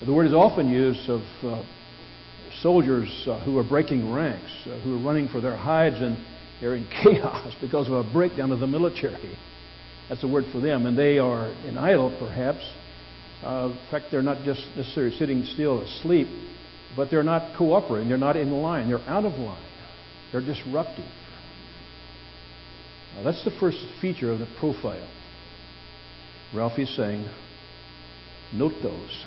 the 0.03 0.13
word 0.13 0.27
is 0.27 0.33
often 0.33 0.69
used 0.69 1.09
of 1.09 1.21
uh, 1.41 1.63
soldiers 2.61 3.09
uh, 3.27 3.39
who 3.43 3.57
are 3.57 3.63
breaking 3.63 4.11
ranks, 4.11 4.51
uh, 4.65 4.79
who 4.81 4.95
are 4.95 5.03
running 5.05 5.27
for 5.27 5.41
their 5.41 5.55
hides, 5.55 5.97
and 6.01 6.17
they're 6.61 6.75
in 6.75 6.87
chaos 7.03 7.53
because 7.61 7.87
of 7.87 7.93
a 7.93 8.03
breakdown 8.03 8.51
of 8.51 8.59
the 8.59 8.67
military. 8.67 9.37
That's 10.09 10.21
the 10.21 10.27
word 10.27 10.45
for 10.51 10.59
them. 10.59 10.85
And 10.85 10.97
they 10.97 11.17
are 11.17 11.47
in 11.67 11.77
idle, 11.77 12.15
perhaps. 12.19 12.59
Uh, 13.43 13.71
in 13.71 13.91
fact, 13.91 14.05
they're 14.11 14.21
not 14.21 14.43
just 14.43 14.65
necessarily 14.75 15.15
sitting 15.17 15.43
still 15.45 15.81
asleep, 15.81 16.27
but 16.95 17.09
they're 17.09 17.23
not 17.23 17.57
cooperating. 17.57 18.09
They're 18.09 18.17
not 18.17 18.37
in 18.37 18.51
line. 18.51 18.89
They're 18.89 18.99
out 18.99 19.25
of 19.25 19.33
line. 19.33 19.71
They're 20.31 20.41
disruptive. 20.41 21.05
Now, 23.15 23.23
that's 23.23 23.43
the 23.43 23.51
first 23.59 23.77
feature 24.01 24.31
of 24.31 24.39
the 24.39 24.47
profile. 24.59 25.09
Ralph 26.53 26.77
is 26.77 26.95
saying, 26.95 27.25
note 28.53 28.73
those 28.81 29.25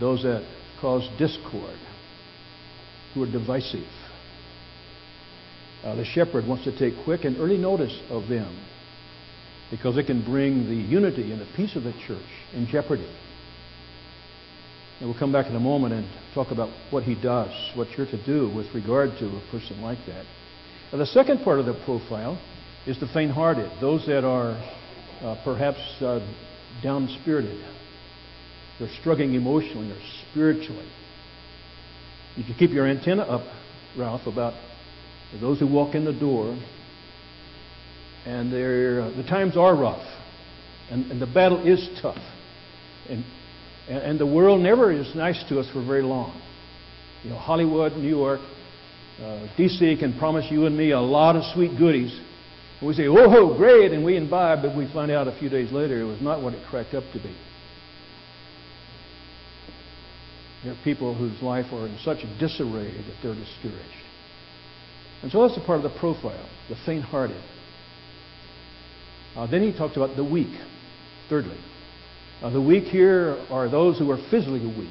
those 0.00 0.22
that 0.24 0.44
cause 0.82 1.08
discord, 1.16 1.78
who 3.14 3.22
are 3.22 3.30
divisive. 3.30 3.86
Uh, 5.84 5.94
the 5.94 6.04
shepherd 6.04 6.46
wants 6.46 6.64
to 6.64 6.76
take 6.76 6.92
quick 7.04 7.24
and 7.24 7.38
early 7.38 7.56
notice 7.56 7.98
of 8.10 8.28
them 8.28 8.54
because 9.70 9.96
it 9.96 10.06
can 10.06 10.22
bring 10.24 10.66
the 10.66 10.74
unity 10.74 11.32
and 11.32 11.40
the 11.40 11.48
peace 11.56 11.76
of 11.76 11.84
the 11.84 11.92
church 12.06 12.30
in 12.52 12.66
jeopardy. 12.66 13.08
And 15.00 15.08
we'll 15.08 15.18
come 15.18 15.32
back 15.32 15.46
in 15.46 15.56
a 15.56 15.60
moment 15.60 15.94
and 15.94 16.06
talk 16.34 16.50
about 16.50 16.68
what 16.90 17.04
he 17.04 17.14
does, 17.14 17.50
what 17.74 17.88
you're 17.96 18.06
to 18.06 18.26
do 18.26 18.54
with 18.54 18.66
regard 18.74 19.10
to 19.18 19.26
a 19.26 19.42
person 19.50 19.80
like 19.80 19.98
that. 20.06 20.26
Now, 20.92 20.98
the 20.98 21.06
second 21.06 21.42
part 21.42 21.58
of 21.58 21.66
the 21.66 21.74
profile 21.84 22.40
is 22.86 23.00
the 23.00 23.08
faint 23.08 23.32
hearted, 23.32 23.70
those 23.80 24.06
that 24.06 24.24
are 24.24 24.52
uh, 25.22 25.40
perhaps 25.44 25.80
uh, 26.00 26.20
down 26.82 27.08
spirited. 27.22 27.64
They're 28.82 28.90
struggling 28.98 29.34
emotionally 29.34 29.92
or 29.92 29.98
spiritually. 30.28 30.88
If 32.36 32.48
You 32.48 32.54
keep 32.58 32.72
your 32.72 32.88
antenna 32.88 33.22
up, 33.22 33.42
Ralph, 33.96 34.26
about 34.26 34.54
those 35.40 35.60
who 35.60 35.68
walk 35.68 35.94
in 35.94 36.04
the 36.04 36.12
door, 36.12 36.58
and 38.26 38.52
uh, 38.52 39.16
the 39.16 39.24
times 39.28 39.56
are 39.56 39.76
rough, 39.76 40.04
and, 40.90 41.12
and 41.12 41.22
the 41.22 41.28
battle 41.28 41.64
is 41.64 41.88
tough. 42.00 42.18
And, 43.08 43.24
and 43.88 44.18
the 44.18 44.26
world 44.26 44.60
never 44.60 44.90
is 44.90 45.14
nice 45.14 45.44
to 45.48 45.60
us 45.60 45.70
for 45.72 45.86
very 45.86 46.02
long. 46.02 46.42
You 47.22 47.30
know, 47.30 47.38
Hollywood, 47.38 47.92
New 47.92 48.08
York, 48.08 48.40
uh, 49.20 49.46
DC 49.56 50.00
can 50.00 50.18
promise 50.18 50.50
you 50.50 50.66
and 50.66 50.76
me 50.76 50.90
a 50.90 50.98
lot 50.98 51.36
of 51.36 51.44
sweet 51.54 51.78
goodies. 51.78 52.18
We 52.82 52.94
say, 52.94 53.06
oh, 53.06 53.56
great, 53.56 53.92
and 53.92 54.04
we 54.04 54.16
imbibe, 54.16 54.62
but 54.62 54.76
we 54.76 54.92
find 54.92 55.12
out 55.12 55.28
a 55.28 55.38
few 55.38 55.48
days 55.48 55.70
later 55.70 56.00
it 56.00 56.04
was 56.04 56.20
not 56.20 56.42
what 56.42 56.54
it 56.54 56.66
cracked 56.68 56.94
up 56.94 57.04
to 57.12 57.20
be. 57.20 57.32
There 60.62 60.72
are 60.72 60.78
people 60.84 61.14
whose 61.14 61.42
life 61.42 61.66
are 61.72 61.86
in 61.86 61.98
such 62.04 62.18
disarray 62.38 62.92
that 62.92 63.16
they're 63.22 63.34
discouraged. 63.34 64.02
And 65.22 65.30
so 65.30 65.46
that's 65.46 65.56
a 65.56 65.64
part 65.64 65.78
of 65.78 65.82
the 65.82 65.98
profile, 65.98 66.48
the 66.68 66.76
faint 66.86 67.04
hearted. 67.04 67.42
Uh, 69.36 69.46
then 69.46 69.62
he 69.62 69.76
talks 69.76 69.96
about 69.96 70.16
the 70.16 70.24
weak, 70.24 70.54
thirdly. 71.28 71.58
Uh, 72.42 72.50
the 72.50 72.60
weak 72.60 72.84
here 72.84 73.36
are 73.50 73.68
those 73.68 73.98
who 73.98 74.10
are 74.10 74.18
physically 74.30 74.66
weak. 74.66 74.88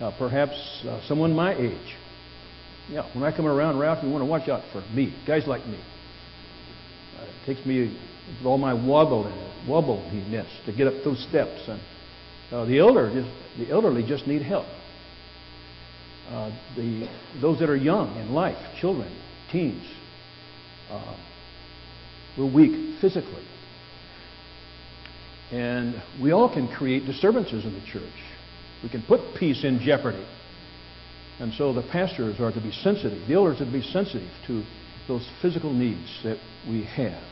Uh, 0.00 0.12
perhaps 0.18 0.54
uh, 0.84 1.00
someone 1.06 1.34
my 1.34 1.54
age. 1.54 1.96
Yeah, 2.88 3.08
when 3.14 3.24
I 3.24 3.36
come 3.36 3.46
around, 3.46 3.78
Ralph, 3.78 4.02
you 4.02 4.10
want 4.10 4.22
to 4.22 4.26
watch 4.26 4.48
out 4.48 4.62
for 4.72 4.80
me, 4.94 5.14
guys 5.26 5.46
like 5.46 5.66
me. 5.66 5.78
Uh, 7.18 7.24
it 7.24 7.46
takes 7.46 7.66
me 7.66 7.96
with 8.38 8.46
all 8.46 8.58
my 8.58 8.72
wobble 8.72 9.24
wobbliness 9.66 10.48
to 10.64 10.72
get 10.72 10.86
up 10.86 10.94
those 11.04 11.22
steps, 11.28 11.60
and 11.68 11.80
uh, 12.50 12.64
the 12.64 12.78
elder 12.78 13.10
just 13.12 13.30
the 13.58 13.70
elderly 13.70 14.02
just 14.02 14.26
need 14.26 14.42
help. 14.42 14.66
Uh, 16.30 16.50
the 16.76 17.08
those 17.40 17.58
that 17.58 17.70
are 17.70 17.76
young 17.76 18.14
in 18.16 18.32
life, 18.32 18.58
children, 18.80 19.10
teens, 19.50 19.86
uh, 20.90 21.16
we're 22.36 22.52
weak 22.52 23.00
physically, 23.00 23.44
and 25.50 26.02
we 26.20 26.32
all 26.32 26.52
can 26.52 26.68
create 26.68 27.06
disturbances 27.06 27.64
in 27.64 27.72
the 27.72 27.86
church. 27.86 28.02
We 28.82 28.88
can 28.88 29.02
put 29.02 29.20
peace 29.34 29.64
in 29.64 29.80
jeopardy. 29.80 30.24
And 31.40 31.52
so 31.54 31.72
the 31.72 31.82
pastors 31.82 32.40
are 32.40 32.52
to 32.52 32.60
be 32.60 32.72
sensitive, 32.72 33.26
the 33.28 33.34
elders 33.34 33.60
are 33.60 33.64
to 33.64 33.70
be 33.70 33.82
sensitive 33.82 34.30
to 34.48 34.64
those 35.06 35.28
physical 35.40 35.72
needs 35.72 36.20
that 36.24 36.38
we 36.68 36.84
have. 36.84 37.22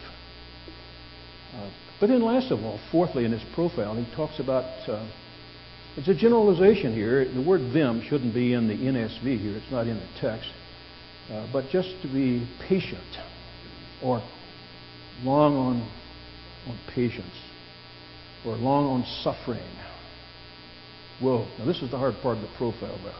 Uh, 1.54 1.70
but 2.00 2.08
then, 2.08 2.22
last 2.22 2.50
of 2.50 2.62
all, 2.62 2.78
fourthly, 2.90 3.24
in 3.24 3.32
his 3.32 3.42
profile, 3.54 3.94
he 3.96 4.06
talks 4.14 4.38
about 4.38 4.64
uh, 4.88 5.08
it's 5.96 6.08
a 6.08 6.14
generalization 6.14 6.92
here. 6.94 7.24
The 7.24 7.42
word 7.42 7.72
them 7.72 8.02
shouldn't 8.02 8.34
be 8.34 8.52
in 8.52 8.68
the 8.68 8.74
ESV 8.74 9.40
here, 9.40 9.56
it's 9.56 9.70
not 9.70 9.86
in 9.86 9.96
the 9.96 10.08
text. 10.20 10.50
Uh, 11.30 11.48
but 11.52 11.68
just 11.70 11.94
to 12.02 12.08
be 12.08 12.46
patient 12.68 13.02
or 14.02 14.22
long 15.24 15.56
on, 15.56 15.90
on 16.68 16.78
patience 16.94 17.34
or 18.44 18.54
long 18.54 18.86
on 18.86 19.04
suffering 19.24 19.58
Whoa. 21.20 21.46
Now, 21.58 21.64
this 21.64 21.80
is 21.80 21.90
the 21.90 21.98
hard 21.98 22.14
part 22.22 22.36
of 22.36 22.42
the 22.42 22.50
profile, 22.58 22.98
Ralph. 23.02 23.16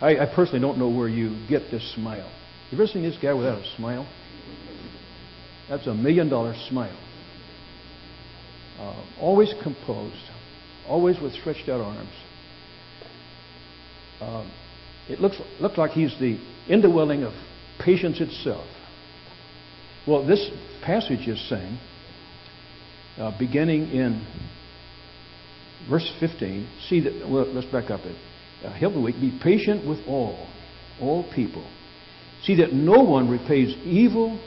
I, 0.00 0.18
I 0.18 0.34
personally 0.34 0.60
don't 0.60 0.78
know 0.78 0.88
where 0.88 1.08
you 1.08 1.36
get 1.48 1.70
this 1.70 1.94
smile. 1.94 2.30
You 2.70 2.78
ever 2.78 2.86
seen 2.86 3.02
this 3.02 3.18
guy 3.20 3.34
without 3.34 3.58
a 3.58 3.76
smile? 3.76 4.08
That's 5.68 5.86
a 5.86 5.94
million 5.94 6.30
dollar 6.30 6.54
smile. 6.68 6.96
Uh, 8.78 9.04
always 9.20 9.52
composed, 9.62 10.14
always 10.86 11.20
with 11.20 11.32
stretched 11.32 11.68
out 11.68 11.80
arms. 11.80 12.14
Um, 14.20 14.52
it 15.08 15.20
looks, 15.20 15.36
looks 15.60 15.78
like 15.78 15.92
he's 15.92 16.16
the 16.20 16.38
indwelling 16.68 17.24
of 17.24 17.32
patience 17.80 18.20
itself. 18.20 18.66
Well, 20.06 20.24
this 20.24 20.50
passage 20.82 21.26
is 21.26 21.48
saying, 21.48 21.78
uh, 23.18 23.36
beginning 23.38 23.90
in 23.90 24.24
verse 25.88 26.10
15, 26.20 26.68
see 26.88 27.00
that, 27.00 27.28
well, 27.28 27.46
let's 27.46 27.66
back 27.66 27.90
up 27.90 28.00
it. 28.04 28.16
Uh, 28.64 28.72
help 28.72 28.94
weak, 28.94 29.16
be 29.20 29.36
patient 29.42 29.86
with 29.86 29.98
all, 30.06 30.46
all 31.00 31.30
people. 31.32 31.68
See 32.42 32.56
that 32.56 32.72
no 32.72 33.02
one 33.02 33.28
repays 33.28 33.76
evil. 33.84 34.40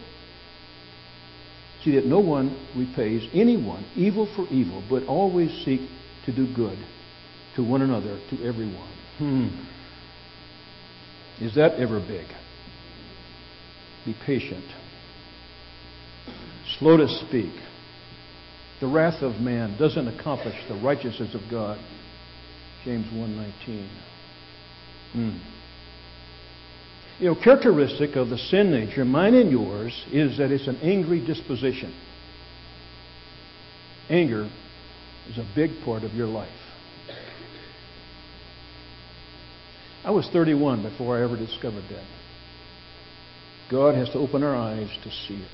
See 1.84 1.96
that 1.96 2.06
no 2.06 2.20
one 2.20 2.56
repays 2.76 3.28
anyone 3.34 3.86
evil 3.96 4.28
for 4.36 4.48
evil, 4.50 4.84
but 4.90 5.04
always 5.08 5.50
seek 5.66 5.82
to 6.26 6.32
do 6.32 6.54
good 6.54 6.78
to 7.56 7.64
one 7.64 7.82
another, 7.82 8.20
to 8.30 8.44
everyone. 8.44 8.94
Hmm. 9.18 9.48
Is 11.44 11.56
that 11.56 11.74
ever 11.80 12.00
big? 12.00 12.28
Be 14.06 14.16
patient. 14.26 14.66
Slow 16.80 16.98
to 16.98 17.08
speak 17.28 17.54
the 18.82 18.88
wrath 18.88 19.22
of 19.22 19.40
man 19.40 19.78
doesn't 19.78 20.08
accomplish 20.08 20.56
the 20.68 20.74
righteousness 20.74 21.36
of 21.36 21.42
God. 21.52 21.80
James 22.84 23.06
1:19. 23.14 23.88
Hmm. 25.14 25.38
You 27.22 27.28
know, 27.28 27.36
characteristic 27.36 28.16
of 28.16 28.30
the 28.30 28.38
sin 28.40 28.72
nature, 28.72 29.06
mine 29.06 29.36
and 29.36 29.52
yours, 29.52 29.94
is 30.12 30.40
that 30.40 30.50
it's 30.50 30.66
an 30.66 30.78
angry 30.78 31.24
disposition. 31.24 31.94
Anger 34.10 34.50
is 35.30 35.38
a 35.38 35.48
big 35.56 35.70
part 35.86 36.02
of 36.04 36.16
your 36.16 36.26
life. 36.26 36.50
I 40.04 40.10
was 40.10 40.28
31 40.34 40.82
before 40.82 41.16
I 41.16 41.24
ever 41.24 41.38
discovered 41.38 41.84
that. 41.92 42.08
God 43.70 43.94
has 43.94 44.10
to 44.10 44.18
open 44.18 44.42
our 44.42 44.56
eyes 44.56 44.90
to 45.04 45.12
see 45.12 45.36
it. 45.36 45.52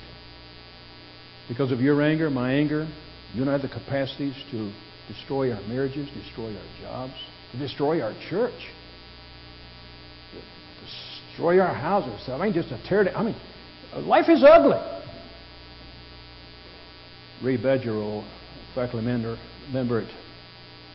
Because 1.48 1.70
of 1.70 1.82
your 1.82 2.00
anger, 2.00 2.30
my 2.30 2.54
anger, 2.54 2.88
you 3.34 3.42
and 3.42 3.50
I 3.50 3.52
have 3.52 3.62
the 3.62 3.68
capacities 3.68 4.34
to 4.52 4.72
destroy 5.06 5.52
our 5.52 5.60
marriages, 5.68 6.08
destroy 6.14 6.46
our 6.46 6.80
jobs, 6.80 7.14
to 7.52 7.58
destroy 7.58 8.00
our 8.00 8.14
church, 8.30 8.54
destroy 11.38 11.60
our 11.60 11.72
houses. 11.72 12.28
I 12.28 12.36
mean, 12.36 12.52
just 12.52 12.68
to 12.70 12.82
tear. 12.88 13.16
I 13.16 13.22
mean, 13.22 13.36
life 14.08 14.28
is 14.28 14.42
ugly. 14.42 14.76
Ray 17.40 17.56
Badgerow, 17.56 18.24
faculty 18.74 19.06
member, 19.06 19.38
member 19.72 20.00
at 20.00 20.08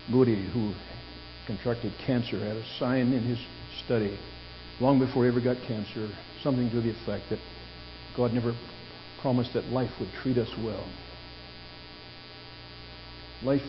Moody, 0.09 0.45
who 0.51 0.73
contracted 1.47 1.93
cancer, 2.05 2.39
had 2.39 2.57
a 2.57 2.65
sign 2.77 3.13
in 3.13 3.23
his 3.23 3.39
study 3.85 4.19
long 4.81 4.99
before 4.99 5.23
he 5.23 5.29
ever 5.29 5.39
got 5.39 5.55
cancer, 5.65 6.09
something 6.41 6.69
to 6.71 6.81
the 6.81 6.89
effect 6.89 7.29
that 7.29 7.39
God 8.17 8.33
never 8.33 8.53
promised 9.21 9.53
that 9.53 9.63
life 9.67 9.91
would 10.01 10.09
treat 10.21 10.37
us 10.37 10.49
well. 10.61 10.85
Life 13.43 13.61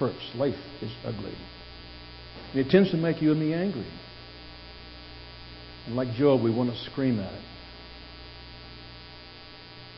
hurts. 0.00 0.32
Life 0.34 0.58
is 0.82 0.90
ugly. 1.04 1.34
And 2.52 2.66
it 2.66 2.70
tends 2.70 2.90
to 2.90 2.96
make 2.96 3.22
you 3.22 3.30
and 3.30 3.40
me 3.40 3.54
angry. 3.54 3.86
And 5.86 5.96
like 5.96 6.12
Job, 6.14 6.42
we 6.42 6.50
want 6.50 6.70
to 6.70 6.90
scream 6.90 7.20
at 7.20 7.32
it. 7.32 7.42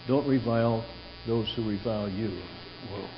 Don't 0.08 0.26
revile 0.26 0.84
those 1.26 1.52
who 1.56 1.68
revile 1.68 2.08
you. 2.08 2.30
Whoa. 2.90 3.08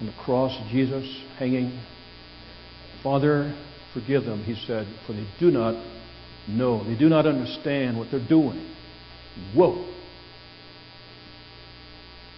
On 0.00 0.06
the 0.06 0.12
cross, 0.12 0.56
Jesus 0.70 1.06
hanging, 1.38 1.78
Father, 3.02 3.54
forgive 3.92 4.24
them, 4.24 4.42
he 4.44 4.54
said, 4.66 4.86
for 5.06 5.12
they 5.12 5.26
do 5.38 5.50
not 5.50 5.74
know. 6.48 6.84
They 6.84 6.96
do 6.96 7.08
not 7.08 7.26
understand 7.26 7.98
what 7.98 8.10
they're 8.10 8.26
doing. 8.26 8.74
Whoa. 9.54 9.86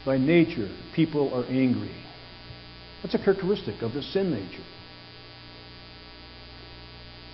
By 0.05 0.19
nature, 0.19 0.69
people 0.95 1.33
are 1.33 1.45
angry. 1.47 1.95
That's 3.03 3.15
a 3.15 3.19
characteristic 3.19 3.83
of 3.83 3.93
the 3.93 4.03
sin 4.03 4.31
nature. 4.31 4.65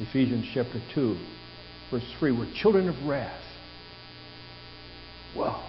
Ephesians 0.00 0.46
chapter 0.54 0.80
2, 0.94 1.16
verse 1.90 2.04
3, 2.18 2.32
we're 2.32 2.52
children 2.54 2.88
of 2.88 3.06
wrath. 3.06 3.42
Well, 5.36 5.68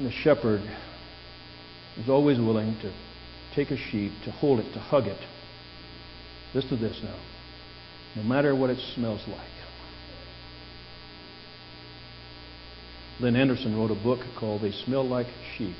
And 0.00 0.08
the 0.08 0.12
shepherd 0.12 0.62
is 1.98 2.08
always 2.08 2.38
willing 2.38 2.74
to 2.80 2.90
take 3.54 3.70
a 3.70 3.76
sheep, 3.76 4.12
to 4.24 4.30
hold 4.30 4.58
it, 4.58 4.72
to 4.72 4.78
hug 4.78 5.06
it. 5.06 5.18
Listen 6.54 6.70
to 6.70 6.76
this 6.76 6.98
now. 7.04 7.18
No 8.16 8.22
matter 8.22 8.56
what 8.56 8.70
it 8.70 8.78
smells 8.94 9.20
like. 9.28 9.46
Lynn 13.20 13.36
Anderson 13.36 13.76
wrote 13.76 13.90
a 13.90 14.02
book 14.02 14.20
called 14.38 14.62
They 14.62 14.72
Smell 14.72 15.06
Like 15.06 15.26
Sheep. 15.58 15.76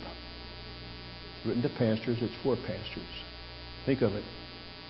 Written 1.46 1.62
to 1.62 1.70
pastors, 1.70 2.18
it's 2.20 2.34
for 2.42 2.56
pastors. 2.56 3.08
Think 3.86 4.02
of 4.02 4.14
it. 4.14 4.24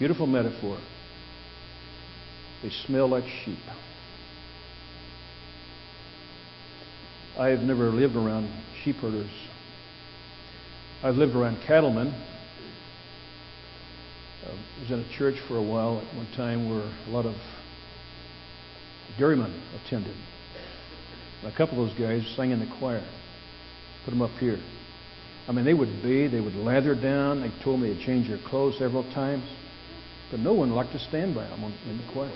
Beautiful 0.01 0.27
metaphor. 0.27 0.79
They 2.63 2.71
smell 2.71 3.07
like 3.07 3.25
sheep. 3.45 3.59
I've 7.39 7.61
never 7.61 7.91
lived 7.91 8.17
around 8.17 8.51
sheep 8.83 8.97
herders. 8.97 9.29
I've 11.03 11.17
lived 11.17 11.37
around 11.37 11.59
cattlemen. 11.67 12.15
I 14.47 14.49
uh, 14.49 14.57
was 14.81 14.91
in 14.91 15.01
a 15.01 15.19
church 15.19 15.39
for 15.47 15.59
a 15.59 15.63
while 15.63 15.99
at 15.99 16.17
one 16.17 16.29
time 16.35 16.71
where 16.71 16.91
a 17.07 17.11
lot 17.11 17.27
of 17.27 17.37
dairymen 19.19 19.53
attended. 19.85 20.17
A 21.45 21.53
couple 21.53 21.79
of 21.83 21.91
those 21.91 21.99
guys 21.99 22.27
sang 22.37 22.53
in 22.53 22.61
the 22.61 22.75
choir. 22.79 23.05
Put 24.07 24.13
them 24.13 24.23
up 24.23 24.31
here. 24.41 24.59
I 25.47 25.53
mean, 25.53 25.67
they 25.67 25.75
would 25.75 26.03
bathe, 26.03 26.33
they 26.33 26.41
would 26.41 26.57
lather 26.57 26.95
down. 26.95 27.43
They 27.43 27.51
told 27.63 27.81
me 27.81 27.95
to 27.95 28.03
change 28.03 28.29
their 28.29 28.39
clothes 28.39 28.79
several 28.79 29.05
times. 29.13 29.45
But 30.31 30.41
no 30.41 30.53
one 30.53 30.71
liked 30.71 30.93
to 30.93 30.99
stand 30.99 31.35
by 31.35 31.47
them 31.49 31.65
in 31.89 31.99
the 31.99 32.13
choir. 32.13 32.33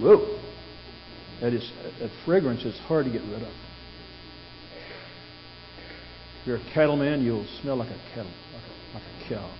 Whoa! 0.00 0.38
That 1.40 1.52
is 1.52 1.70
that 2.00 2.10
fragrance 2.24 2.64
is 2.64 2.78
hard 2.80 3.06
to 3.06 3.10
get 3.10 3.22
rid 3.22 3.42
of. 3.42 3.52
If 6.40 6.46
you're 6.46 6.56
a 6.56 6.72
cattleman, 6.72 7.24
you'll 7.24 7.46
smell 7.60 7.76
like 7.76 7.90
a 7.90 7.98
cattle, 8.14 8.30
like 8.52 8.62
a, 8.62 8.94
like 8.94 9.02
a 9.02 9.28
cow. 9.28 9.50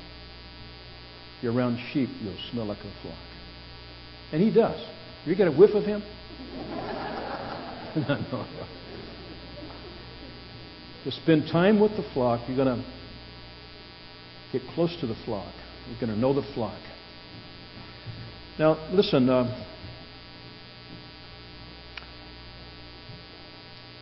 If 1.37 1.43
you're 1.43 1.53
around 1.53 1.79
sheep, 1.93 2.11
you'll 2.23 2.37
smell 2.51 2.67
like 2.67 2.79
a 2.79 3.03
flock. 3.03 3.19
And 4.33 4.43
he 4.43 4.51
does. 4.51 4.81
You 5.25 5.35
get 5.35 5.49
a 5.49 5.53
whiff 5.53 5.75
of 5.75 5.85
him? 5.85 6.03
no, 7.97 8.19
no. 8.31 8.47
To 11.05 11.13
spend 11.13 11.49
time 11.49 11.81
with 11.81 11.97
the 11.97 12.03
flock, 12.15 12.41
you're 12.49 12.57
going 12.57 12.77
to 12.79 12.85
get 14.53 14.63
close 14.75 14.95
to 15.01 15.07
the 15.07 15.15
flock. 15.25 15.53
You're 15.89 16.01
going 16.01 16.13
to 16.13 16.19
know 16.19 16.33
the 16.33 16.47
flock. 16.55 16.81
Now, 18.59 18.79
listen. 18.93 19.29
Uh, 19.29 19.67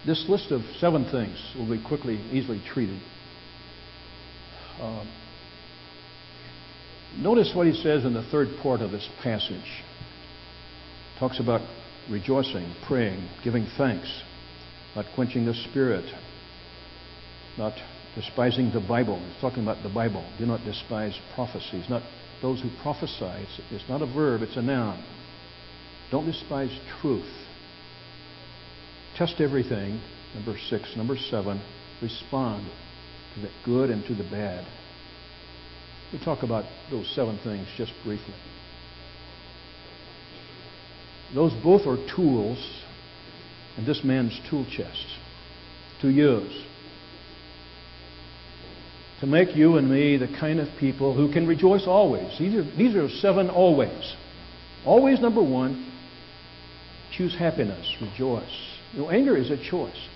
this 0.06 0.26
list 0.28 0.50
of 0.50 0.62
seven 0.78 1.04
things 1.10 1.38
will 1.56 1.70
be 1.70 1.82
quickly, 1.82 2.16
easily 2.32 2.60
treated. 2.66 3.00
Uh, 4.78 5.04
notice 7.16 7.52
what 7.54 7.66
he 7.66 7.72
says 7.72 8.04
in 8.04 8.12
the 8.12 8.22
third 8.24 8.48
part 8.62 8.80
of 8.80 8.90
this 8.90 9.08
passage. 9.22 9.82
Talks 11.18 11.40
about 11.40 11.62
rejoicing, 12.10 12.74
praying, 12.86 13.26
giving 13.44 13.66
thanks, 13.78 14.22
not 14.94 15.06
quenching 15.14 15.46
the 15.46 15.54
spirit, 15.54 16.04
not 17.56 17.74
despising 18.16 18.70
the 18.72 18.80
Bible. 18.80 19.18
He's 19.18 19.40
talking 19.40 19.62
about 19.62 19.82
the 19.82 19.88
Bible. 19.88 20.30
Do 20.38 20.44
not 20.44 20.62
despise 20.64 21.18
prophecies, 21.34 21.88
not 21.88 22.02
those 22.42 22.60
who 22.60 22.68
prophesy. 22.82 23.24
It's, 23.24 23.60
it's 23.70 23.88
not 23.88 24.02
a 24.02 24.06
verb, 24.06 24.42
it's 24.42 24.56
a 24.56 24.62
noun. 24.62 25.02
Don't 26.10 26.26
despise 26.26 26.76
truth. 27.00 27.32
Test 29.16 29.40
everything. 29.40 30.00
Number 30.34 30.58
six. 30.68 30.94
Number 30.96 31.16
seven, 31.16 31.62
respond 32.02 32.68
to 33.34 33.40
the 33.40 33.50
good 33.64 33.90
and 33.90 34.04
to 34.06 34.14
the 34.14 34.24
bad. 34.24 34.66
We 36.12 36.18
talk 36.18 36.42
about 36.42 36.64
those 36.90 37.10
seven 37.14 37.38
things 37.42 37.66
just 37.76 37.92
briefly. 38.04 38.34
Those 41.34 41.54
both 41.62 41.86
are 41.86 41.96
tools 42.14 42.82
in 43.78 43.86
this 43.86 44.04
man's 44.04 44.38
tool 44.50 44.66
chest 44.70 45.06
to 46.02 46.08
use 46.08 46.66
to 49.22 49.28
make 49.28 49.54
you 49.54 49.76
and 49.76 49.88
me 49.88 50.16
the 50.16 50.26
kind 50.26 50.58
of 50.58 50.68
people 50.80 51.14
who 51.14 51.32
can 51.32 51.46
rejoice 51.46 51.86
always. 51.86 52.36
These 52.40 52.56
are, 52.56 52.76
these 52.76 52.96
are 52.96 53.08
seven 53.08 53.50
always. 53.50 54.16
Always, 54.84 55.20
number 55.20 55.40
one, 55.40 55.92
choose 57.16 57.32
happiness, 57.32 57.86
rejoice. 58.00 58.76
You 58.92 59.02
know, 59.02 59.10
anger 59.10 59.36
is 59.36 59.52
a 59.52 59.56
choice. 59.56 60.08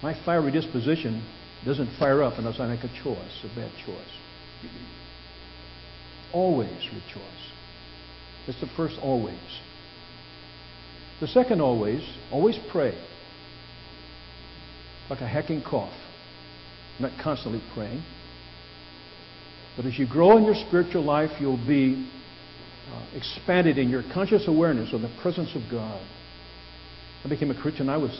My 0.00 0.14
fiery 0.24 0.52
disposition 0.52 1.24
doesn't 1.64 1.88
fire 1.98 2.22
up 2.22 2.34
unless 2.38 2.60
I 2.60 2.68
make 2.68 2.84
a 2.84 3.02
choice, 3.02 3.42
a 3.42 3.48
bad 3.56 3.72
choice. 3.84 4.70
Always 6.32 6.86
rejoice. 6.86 7.50
It's 8.46 8.60
the 8.60 8.68
first 8.76 8.96
always. 9.02 9.34
The 11.18 11.26
second 11.26 11.60
always, 11.60 12.08
always 12.30 12.60
pray. 12.70 12.96
Like 15.10 15.20
a 15.20 15.26
hacking 15.26 15.62
cough. 15.62 15.92
Not 17.00 17.12
constantly 17.22 17.62
praying. 17.74 18.02
But 19.76 19.86
as 19.86 19.98
you 19.98 20.08
grow 20.08 20.36
in 20.36 20.44
your 20.44 20.54
spiritual 20.54 21.04
life, 21.04 21.30
you'll 21.40 21.56
be 21.56 22.08
uh, 22.90 23.06
expanded 23.14 23.78
in 23.78 23.90
your 23.90 24.02
conscious 24.12 24.48
awareness 24.48 24.92
of 24.92 25.02
the 25.02 25.14
presence 25.22 25.54
of 25.54 25.62
God. 25.70 26.00
I 27.24 27.28
became 27.28 27.50
a 27.50 27.60
Christian. 27.60 27.88
I 27.88 27.96
was 27.96 28.18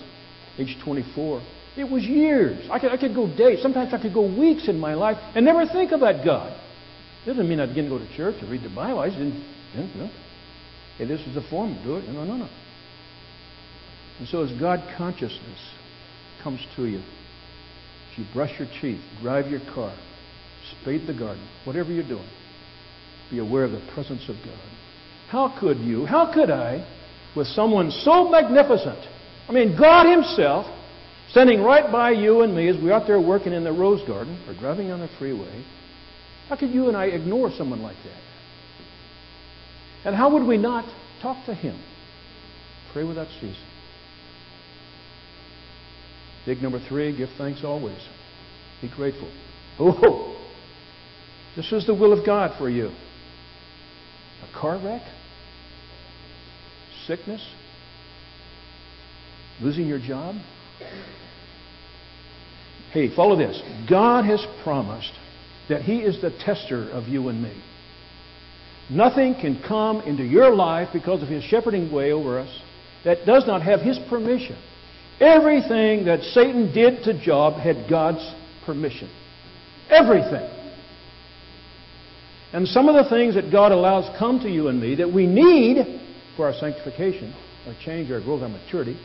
age 0.58 0.76
24. 0.84 1.42
It 1.76 1.84
was 1.84 2.04
years. 2.04 2.68
I 2.70 2.78
could, 2.78 2.90
I 2.90 2.96
could 2.96 3.14
go 3.14 3.26
days. 3.26 3.62
Sometimes 3.62 3.92
I 3.94 4.00
could 4.00 4.14
go 4.14 4.22
weeks 4.22 4.68
in 4.68 4.78
my 4.78 4.94
life 4.94 5.16
and 5.34 5.44
never 5.44 5.66
think 5.66 5.92
about 5.92 6.24
God. 6.24 6.58
Doesn't 7.26 7.48
mean 7.48 7.60
I 7.60 7.66
didn't 7.66 7.88
go 7.88 7.98
to 7.98 8.16
church 8.16 8.42
or 8.42 8.50
read 8.50 8.62
the 8.62 8.74
Bible. 8.74 9.00
I 9.00 9.08
just 9.08 9.18
didn't, 9.18 9.44
didn't 9.74 9.96
know. 9.96 10.10
Hey, 10.96 11.04
this 11.04 11.20
is 11.20 11.34
the 11.34 11.42
form. 11.42 11.78
Do 11.84 11.96
it. 11.96 12.08
No, 12.08 12.24
no, 12.24 12.36
no. 12.36 12.48
And 14.18 14.28
so 14.28 14.42
as 14.42 14.52
God 14.58 14.82
consciousness 14.96 15.60
comes 16.42 16.64
to 16.76 16.86
you, 16.86 17.02
you 18.18 18.24
brush 18.32 18.58
your 18.58 18.68
teeth, 18.80 19.00
drive 19.22 19.50
your 19.50 19.60
car, 19.74 19.96
spade 20.80 21.06
the 21.06 21.14
garden, 21.14 21.46
whatever 21.64 21.92
you're 21.92 22.06
doing, 22.06 22.28
be 23.30 23.38
aware 23.38 23.64
of 23.64 23.72
the 23.72 23.86
presence 23.94 24.28
of 24.28 24.36
God. 24.44 24.58
How 25.28 25.58
could 25.60 25.78
you, 25.78 26.04
how 26.04 26.32
could 26.32 26.50
I 26.50 26.86
with 27.38 27.46
someone 27.48 27.90
so 27.90 28.28
magnificent. 28.28 28.98
I 29.48 29.52
mean, 29.52 29.76
God 29.78 30.10
Himself 30.10 30.66
standing 31.30 31.62
right 31.62 31.90
by 31.90 32.10
you 32.10 32.42
and 32.42 32.54
me 32.54 32.68
as 32.68 32.76
we're 32.82 32.92
out 32.92 33.06
there 33.06 33.20
working 33.20 33.52
in 33.52 33.64
the 33.64 33.72
rose 33.72 34.06
garden 34.06 34.42
or 34.48 34.54
driving 34.54 34.90
on 34.90 35.00
the 35.00 35.08
freeway. 35.18 35.64
How 36.48 36.56
could 36.56 36.70
you 36.70 36.88
and 36.88 36.96
I 36.96 37.06
ignore 37.06 37.50
someone 37.52 37.82
like 37.82 37.96
that? 38.04 38.22
And 40.04 40.16
how 40.16 40.32
would 40.32 40.46
we 40.46 40.56
not 40.56 40.84
talk 41.20 41.44
to 41.46 41.54
Him? 41.54 41.80
Pray 42.92 43.04
without 43.04 43.28
ceasing. 43.40 43.54
Big 46.48 46.62
number 46.62 46.80
three, 46.88 47.14
give 47.14 47.28
thanks 47.36 47.62
always. 47.62 48.00
Be 48.80 48.88
grateful. 48.88 49.30
Oh, 49.78 50.34
this 51.54 51.70
is 51.72 51.86
the 51.86 51.94
will 51.94 52.18
of 52.18 52.24
God 52.24 52.56
for 52.56 52.70
you. 52.70 52.86
A 52.88 54.58
car 54.58 54.80
wreck? 54.82 55.02
sickness? 57.06 57.46
Losing 59.60 59.88
your 59.88 59.98
job? 59.98 60.36
Hey, 62.92 63.14
follow 63.14 63.36
this. 63.36 63.60
God 63.86 64.24
has 64.24 64.42
promised 64.62 65.12
that 65.68 65.82
He 65.82 65.98
is 65.98 66.22
the 66.22 66.30
tester 66.30 66.88
of 66.92 67.08
you 67.08 67.28
and 67.28 67.42
me. 67.42 67.62
Nothing 68.88 69.34
can 69.34 69.62
come 69.62 70.00
into 70.00 70.24
your 70.24 70.54
life 70.54 70.88
because 70.94 71.22
of 71.22 71.28
His 71.28 71.44
shepherding 71.44 71.92
way 71.92 72.10
over 72.10 72.38
us 72.38 72.62
that 73.04 73.26
does 73.26 73.46
not 73.46 73.60
have 73.60 73.82
His 73.82 73.98
permission. 74.08 74.56
Everything 75.20 76.04
that 76.04 76.22
Satan 76.22 76.72
did 76.72 77.02
to 77.04 77.20
Job 77.20 77.60
had 77.60 77.88
God's 77.90 78.32
permission. 78.64 79.10
Everything. 79.90 80.48
And 82.52 82.66
some 82.66 82.88
of 82.88 82.94
the 82.94 83.10
things 83.10 83.34
that 83.34 83.50
God 83.50 83.72
allows 83.72 84.08
come 84.18 84.40
to 84.40 84.48
you 84.48 84.68
and 84.68 84.80
me 84.80 84.94
that 84.96 85.12
we 85.12 85.26
need 85.26 86.00
for 86.36 86.46
our 86.46 86.54
sanctification, 86.54 87.34
our 87.66 87.74
change, 87.84 88.10
our 88.10 88.20
growth, 88.20 88.42
our 88.42 88.48
maturity. 88.48 88.98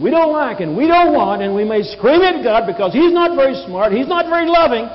We 0.00 0.10
don't 0.10 0.32
like 0.32 0.60
and 0.60 0.76
we 0.76 0.86
don't 0.86 1.12
want, 1.12 1.42
and 1.42 1.54
we 1.54 1.64
may 1.64 1.82
scream 1.82 2.22
at 2.22 2.42
God 2.42 2.66
because 2.66 2.92
He's 2.92 3.12
not 3.12 3.36
very 3.36 3.54
smart, 3.66 3.92
He's 3.92 4.08
not 4.08 4.26
very 4.26 4.48
loving. 4.48 4.88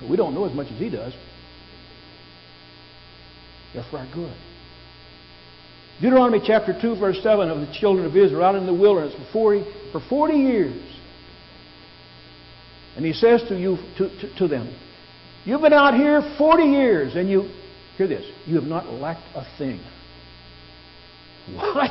But 0.00 0.10
we 0.10 0.16
don't 0.16 0.34
know 0.34 0.44
as 0.44 0.54
much 0.54 0.66
as 0.72 0.78
He 0.78 0.90
does. 0.90 1.14
They're 3.74 3.84
for 3.90 3.98
our 3.98 4.08
good. 4.12 4.34
Deuteronomy 6.02 6.40
chapter 6.44 6.78
2, 6.78 6.96
verse 6.96 7.22
7 7.22 7.48
of 7.48 7.60
the 7.60 7.72
children 7.72 8.04
of 8.04 8.16
Israel 8.16 8.42
out 8.42 8.56
in 8.56 8.66
the 8.66 8.74
wilderness 8.74 9.14
for 9.14 9.32
40, 9.32 9.64
for 9.92 10.00
40 10.00 10.34
years. 10.34 10.82
And 12.96 13.06
he 13.06 13.12
says 13.14 13.42
to 13.48 13.58
you 13.58 13.78
to, 13.96 14.08
to, 14.20 14.36
to 14.36 14.48
them, 14.48 14.76
You've 15.44 15.62
been 15.62 15.72
out 15.72 15.94
here 15.94 16.20
40 16.38 16.64
years 16.64 17.16
and 17.16 17.28
you 17.30 17.48
Hear 17.96 18.08
this. 18.08 18.24
You 18.46 18.56
have 18.56 18.64
not 18.64 18.86
lacked 18.88 19.24
a 19.34 19.44
thing. 19.58 19.80
What? 21.54 21.90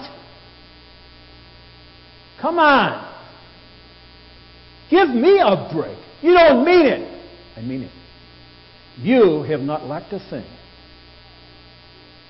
Come 2.42 2.58
on. 2.58 3.08
Give 4.90 5.10
me 5.10 5.40
a 5.40 5.70
break. 5.72 5.98
You 6.22 6.34
don't 6.34 6.66
mean 6.66 6.86
it. 6.88 7.24
I 7.56 7.62
mean 7.62 7.84
it. 7.84 7.92
You 8.98 9.44
have 9.44 9.60
not 9.60 9.86
lacked 9.86 10.14
a 10.14 10.20
thing. 10.30 10.46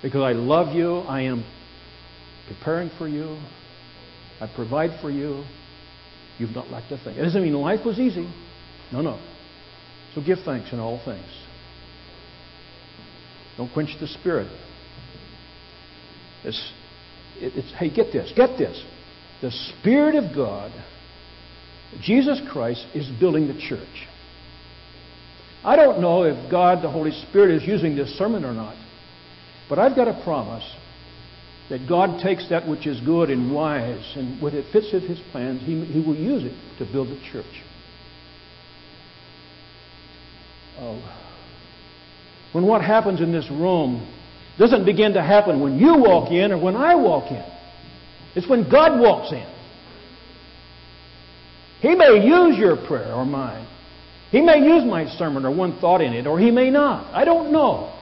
Because 0.01 0.21
I 0.21 0.33
love 0.33 0.75
you, 0.75 0.97
I 0.99 1.21
am 1.21 1.45
preparing 2.53 2.89
for 2.97 3.07
you, 3.07 3.37
I 4.39 4.47
provide 4.53 4.99
for 5.01 5.09
you. 5.09 5.43
You've 6.37 6.55
not 6.55 6.69
lacked 6.69 6.91
a 6.91 6.97
thing. 6.97 7.17
It 7.17 7.21
doesn't 7.21 7.41
mean 7.41 7.53
life 7.53 7.85
was 7.85 7.99
easy. 7.99 8.27
No, 8.91 9.01
no. 9.01 9.19
So 10.15 10.21
give 10.21 10.39
thanks 10.43 10.73
in 10.73 10.79
all 10.79 10.99
things. 11.05 11.25
Don't 13.57 13.71
quench 13.71 13.95
the 13.99 14.07
spirit. 14.07 14.51
It's, 16.43 16.71
it, 17.37 17.53
it's, 17.55 17.73
hey, 17.77 17.93
get 17.93 18.11
this, 18.11 18.31
get 18.35 18.57
this. 18.57 18.83
The 19.41 19.51
Spirit 19.51 20.15
of 20.15 20.35
God, 20.35 20.71
Jesus 22.01 22.41
Christ, 22.51 22.85
is 22.93 23.07
building 23.19 23.47
the 23.47 23.59
church. 23.59 24.07
I 25.63 25.75
don't 25.75 26.01
know 26.01 26.23
if 26.23 26.49
God, 26.49 26.83
the 26.83 26.89
Holy 26.89 27.11
Spirit, 27.11 27.61
is 27.61 27.67
using 27.67 27.95
this 27.95 28.17
sermon 28.17 28.43
or 28.43 28.53
not, 28.53 28.75
but 29.69 29.77
I've 29.77 29.95
got 29.95 30.07
a 30.07 30.23
promise 30.23 30.63
that 31.71 31.87
God 31.87 32.19
takes 32.21 32.49
that 32.49 32.67
which 32.67 32.85
is 32.85 32.99
good 32.99 33.29
and 33.29 33.55
wise, 33.55 34.13
and 34.17 34.41
when 34.41 34.53
it 34.53 34.65
fits 34.73 34.91
with 34.91 35.03
His 35.03 35.19
plans, 35.31 35.61
He, 35.61 35.83
he 35.85 36.01
will 36.01 36.15
use 36.15 36.43
it 36.43 36.53
to 36.79 36.91
build 36.91 37.07
the 37.07 37.19
church. 37.31 37.63
Oh. 40.77 41.01
When 42.51 42.67
what 42.67 42.81
happens 42.81 43.21
in 43.21 43.31
this 43.31 43.49
room 43.49 44.05
doesn't 44.59 44.83
begin 44.83 45.13
to 45.13 45.23
happen 45.23 45.61
when 45.61 45.79
you 45.79 45.97
walk 45.97 46.29
in 46.31 46.51
or 46.51 46.57
when 46.57 46.75
I 46.75 46.95
walk 46.95 47.31
in. 47.31 47.43
It's 48.35 48.49
when 48.49 48.69
God 48.69 48.99
walks 48.99 49.31
in. 49.31 49.47
He 51.79 51.95
may 51.95 52.21
use 52.25 52.57
your 52.57 52.75
prayer 52.75 53.13
or 53.13 53.25
mine. 53.25 53.65
He 54.29 54.41
may 54.41 54.59
use 54.59 54.83
my 54.83 55.07
sermon 55.17 55.45
or 55.45 55.55
one 55.55 55.79
thought 55.79 56.01
in 56.01 56.13
it, 56.13 56.27
or 56.27 56.37
he 56.37 56.51
may 56.51 56.69
not. 56.69 57.13
I 57.13 57.23
don't 57.23 57.51
know. 57.51 57.97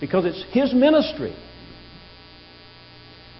Because 0.00 0.24
it's 0.24 0.42
his 0.52 0.72
ministry. 0.72 1.36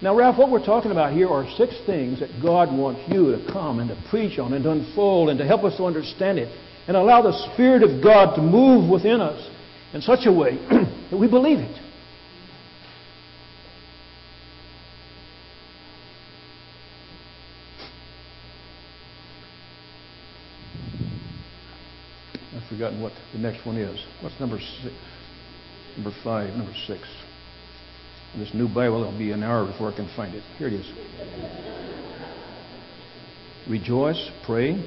Now, 0.05 0.15
Ralph, 0.15 0.37
what 0.37 0.51
we're 0.51 0.63
talking 0.63 0.91
about 0.91 1.15
here 1.15 1.31
are 1.31 1.49
six 1.57 1.75
things 1.87 2.21
that 2.21 2.29
God 2.43 2.71
wants 2.71 3.01
you 3.11 3.35
to 3.35 3.51
come 3.51 3.79
and 3.79 3.89
to 3.89 3.97
preach 4.11 4.39
on 4.39 4.53
and 4.53 4.63
to 4.65 4.71
unfold 4.71 5.31
and 5.31 5.39
to 5.39 5.47
help 5.47 5.65
us 5.65 5.79
to 5.79 5.85
understand 5.87 6.39
it 6.39 6.55
and 6.87 6.95
allow 6.95 7.23
the 7.23 7.33
Spirit 7.55 7.83
of 7.83 8.05
God 8.05 8.35
to 8.37 8.43
move 8.43 8.91
within 8.91 9.23
us 9.23 9.49
in 9.95 10.03
such 10.03 10.27
a 10.27 10.31
way 10.31 10.57
that 11.11 11.17
we 11.19 11.27
believe 11.27 11.59
it. 11.59 11.81
I've 22.55 22.69
forgotten 22.69 23.01
what 23.01 23.15
the 23.33 23.39
next 23.39 23.65
one 23.65 23.79
is. 23.79 23.99
What's 24.21 24.39
number 24.39 24.59
six? 24.59 24.95
Number 25.97 26.13
five, 26.23 26.55
number 26.55 26.75
six. 26.87 27.09
This 28.37 28.53
new 28.53 28.67
Bible, 28.67 29.01
it'll 29.03 29.17
be 29.17 29.31
an 29.31 29.45
hour 29.45 29.65
before 29.65 29.93
I 29.93 29.97
can 29.97 30.09
find 30.17 30.35
it. 30.35 30.43
Here 30.59 30.67
it 30.67 30.73
is. 30.73 30.91
Rejoice, 33.69 34.29
pray, 34.45 34.85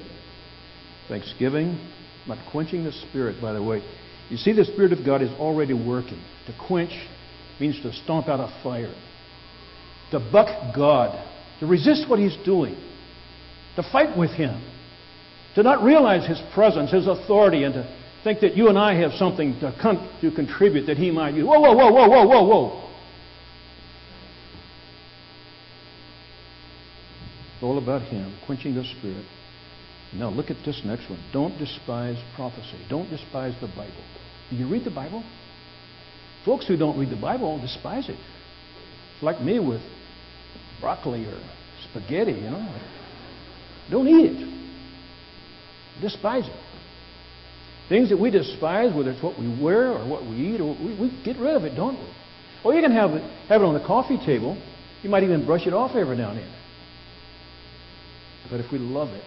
thanksgiving, 1.08 1.80
not 2.28 2.38
quenching 2.52 2.84
the 2.84 2.92
Spirit, 2.92 3.42
by 3.42 3.54
the 3.54 3.64
way. 3.64 3.82
You 4.30 4.36
see, 4.36 4.52
the 4.52 4.66
Spirit 4.66 4.92
of 4.92 5.06
God 5.06 5.22
is 5.22 5.30
already 5.40 5.74
working. 5.74 6.22
To 6.48 6.68
quench 6.68 6.92
means 7.58 7.82
to 7.84 7.94
stomp 7.94 8.28
out 8.28 8.42
a 8.42 8.62
fire, 8.62 8.94
to 10.12 10.20
buck 10.20 10.76
God, 10.76 11.18
to 11.62 11.66
resist 11.66 12.10
what 12.10 12.20
He's 12.20 12.36
doing, 12.44 12.76
to 13.78 13.84
fight 13.92 14.18
with 14.18 14.32
Him, 14.32 14.62
to 15.56 15.64
not 15.64 15.84
realize 15.84 16.28
His 16.28 16.42
presence, 16.54 16.92
His 16.92 17.08
authority, 17.08 17.64
and 17.64 17.76
to 17.76 17.98
think 18.26 18.42
that 18.42 18.58
you 18.58 18.68
and 18.68 18.78
I 18.78 18.96
have 18.96 19.14
something 19.14 19.58
to, 19.62 19.74
con- 19.82 20.10
to 20.20 20.32
contribute 20.32 20.88
that 20.88 20.98
He 20.98 21.12
might 21.12 21.34
use. 21.34 21.46
Whoa, 21.46 21.62
whoa, 21.62 21.74
whoa, 21.74 21.92
whoa, 21.92 22.08
whoa, 22.10 22.28
whoa, 22.28 22.44
whoa. 22.44 22.87
It's 27.58 27.64
all 27.64 27.80
about 27.80 28.04
Him, 28.04 28.38
quenching 28.46 28.76
the 28.76 28.84
Spirit. 28.84 29.26
Now 30.14 30.30
look 30.30 30.52
at 30.52 30.58
this 30.64 30.80
next 30.86 31.10
one. 31.10 31.20
Don't 31.34 31.58
despise 31.58 32.16
prophecy. 32.36 32.78
Don't 32.88 33.10
despise 33.10 33.56
the 33.60 33.68
Bible. 33.68 34.04
Do 34.52 34.56
you 34.56 34.68
read 34.70 34.86
the 34.86 34.92
Bible? 34.92 35.24
Folks 36.46 36.68
who 36.68 36.78
don't 36.78 37.00
read 37.00 37.10
the 37.10 37.20
Bible 37.20 37.60
despise 37.60 38.10
it. 38.10 38.20
It's 39.16 39.24
like 39.24 39.42
me 39.42 39.58
with 39.58 39.82
broccoli 40.80 41.26
or 41.26 41.42
spaghetti, 41.90 42.34
you 42.34 42.50
know. 42.52 42.80
Don't 43.90 44.08
eat 44.08 44.34
it. 44.34 44.54
Despise 46.00 46.46
it. 46.46 46.56
Things 47.90 48.10
that 48.10 48.18
we 48.18 48.30
despise, 48.30 48.94
whether 48.94 49.10
it's 49.10 49.24
what 49.24 49.40
we 49.40 49.48
wear 49.60 49.94
or 49.94 50.08
what 50.08 50.22
we 50.24 50.36
eat, 50.36 50.62
or 50.62 50.78
we, 50.80 50.96
we 50.96 51.24
get 51.26 51.38
rid 51.38 51.56
of 51.56 51.64
it, 51.64 51.76
don't 51.76 51.98
we? 51.98 52.08
Or 52.64 52.76
you 52.76 52.84
can 52.84 52.92
have 52.92 53.14
it, 53.14 53.24
have 53.50 53.62
it 53.62 53.66
on 53.66 53.74
the 53.74 53.84
coffee 53.84 54.20
table. 54.24 54.62
You 55.02 55.10
might 55.10 55.24
even 55.24 55.44
brush 55.44 55.66
it 55.66 55.74
off 55.74 55.96
every 55.96 56.18
now 56.18 56.30
and 56.30 56.40
then. 56.40 56.57
But 58.50 58.60
if 58.60 58.72
we 58.72 58.78
love 58.78 59.10
it, 59.10 59.24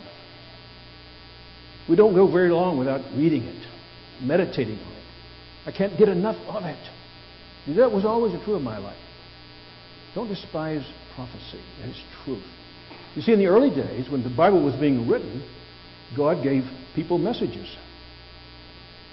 we 1.88 1.97
don't 1.97 2.14
go 2.14 2.30
very 2.30 2.51
long 2.51 2.78
without 2.78 3.01
reading 3.14 3.44
it, 3.44 3.66
meditating 4.22 4.78
on 4.78 4.92
it. 4.92 5.03
I 5.66 5.72
can't 5.72 5.97
get 5.99 6.09
enough 6.09 6.36
of 6.49 6.64
it. 6.64 6.78
That 7.76 7.92
was 7.92 8.05
always 8.05 8.32
true 8.44 8.55
of 8.55 8.62
my 8.62 8.78
life. 8.78 8.97
Don't 10.14 10.28
despise 10.28 10.84
prophecy. 11.14 11.61
It 11.82 11.90
is 11.90 12.03
truth. 12.24 12.44
You 13.14 13.22
see, 13.22 13.32
in 13.32 13.38
the 13.38 13.47
early 13.47 13.70
days, 13.70 14.09
when 14.09 14.22
the 14.22 14.30
Bible 14.30 14.62
was 14.62 14.74
being 14.74 15.09
written, 15.09 15.42
God 16.16 16.42
gave 16.42 16.64
people 16.94 17.18
messages. 17.18 17.68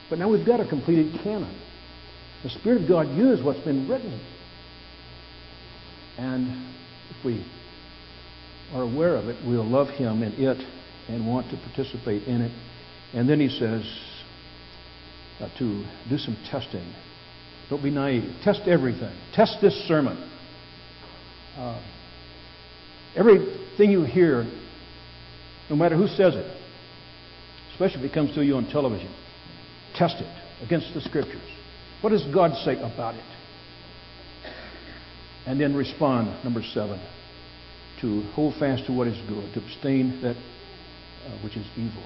But 0.09 0.19
now 0.19 0.29
we've 0.29 0.45
got 0.45 0.59
a 0.59 0.65
completed 0.67 1.19
canon. 1.23 1.55
The 2.43 2.49
Spirit 2.49 2.83
of 2.83 2.87
God 2.87 3.09
used 3.15 3.43
what's 3.43 3.59
been 3.59 3.87
written. 3.87 4.19
And 6.17 6.47
if 7.09 7.25
we 7.25 7.43
are 8.73 8.83
aware 8.83 9.15
of 9.15 9.27
it, 9.27 9.37
we'll 9.45 9.65
love 9.65 9.87
Him 9.89 10.23
and 10.23 10.33
it 10.33 10.57
and 11.07 11.25
want 11.27 11.49
to 11.51 11.57
participate 11.57 12.23
in 12.23 12.41
it. 12.41 12.51
And 13.13 13.29
then 13.29 13.39
He 13.39 13.49
says 13.49 13.83
uh, 15.39 15.49
to 15.57 15.85
do 16.09 16.17
some 16.17 16.37
testing. 16.49 16.93
Don't 17.69 17.83
be 17.83 17.91
naive. 17.91 18.23
Test 18.43 18.61
everything. 18.67 19.15
Test 19.33 19.57
this 19.61 19.73
sermon. 19.87 20.17
Uh, 21.57 21.81
everything 23.15 23.91
you 23.91 24.03
hear, 24.03 24.45
no 25.69 25.75
matter 25.75 25.95
who 25.95 26.07
says 26.07 26.35
it, 26.35 26.57
especially 27.71 28.05
if 28.05 28.11
it 28.11 28.13
comes 28.13 28.33
to 28.35 28.43
you 28.43 28.55
on 28.55 28.67
television, 28.69 29.13
test 29.95 30.15
it 30.19 30.63
against 30.63 30.93
the 30.93 31.01
Scriptures. 31.01 31.41
What 32.01 32.11
does 32.11 32.25
God 32.33 32.55
say 32.63 32.75
about 32.79 33.15
it? 33.15 33.23
And 35.45 35.59
then 35.59 35.75
respond, 35.75 36.43
number 36.43 36.61
seven, 36.73 36.99
to 38.01 38.21
hold 38.33 38.55
fast 38.55 38.85
to 38.85 38.93
what 38.93 39.07
is 39.07 39.17
good, 39.27 39.53
to 39.53 39.59
abstain 39.59 40.21
that 40.21 40.35
uh, 40.35 41.37
which 41.43 41.57
is 41.57 41.65
evil. 41.75 42.03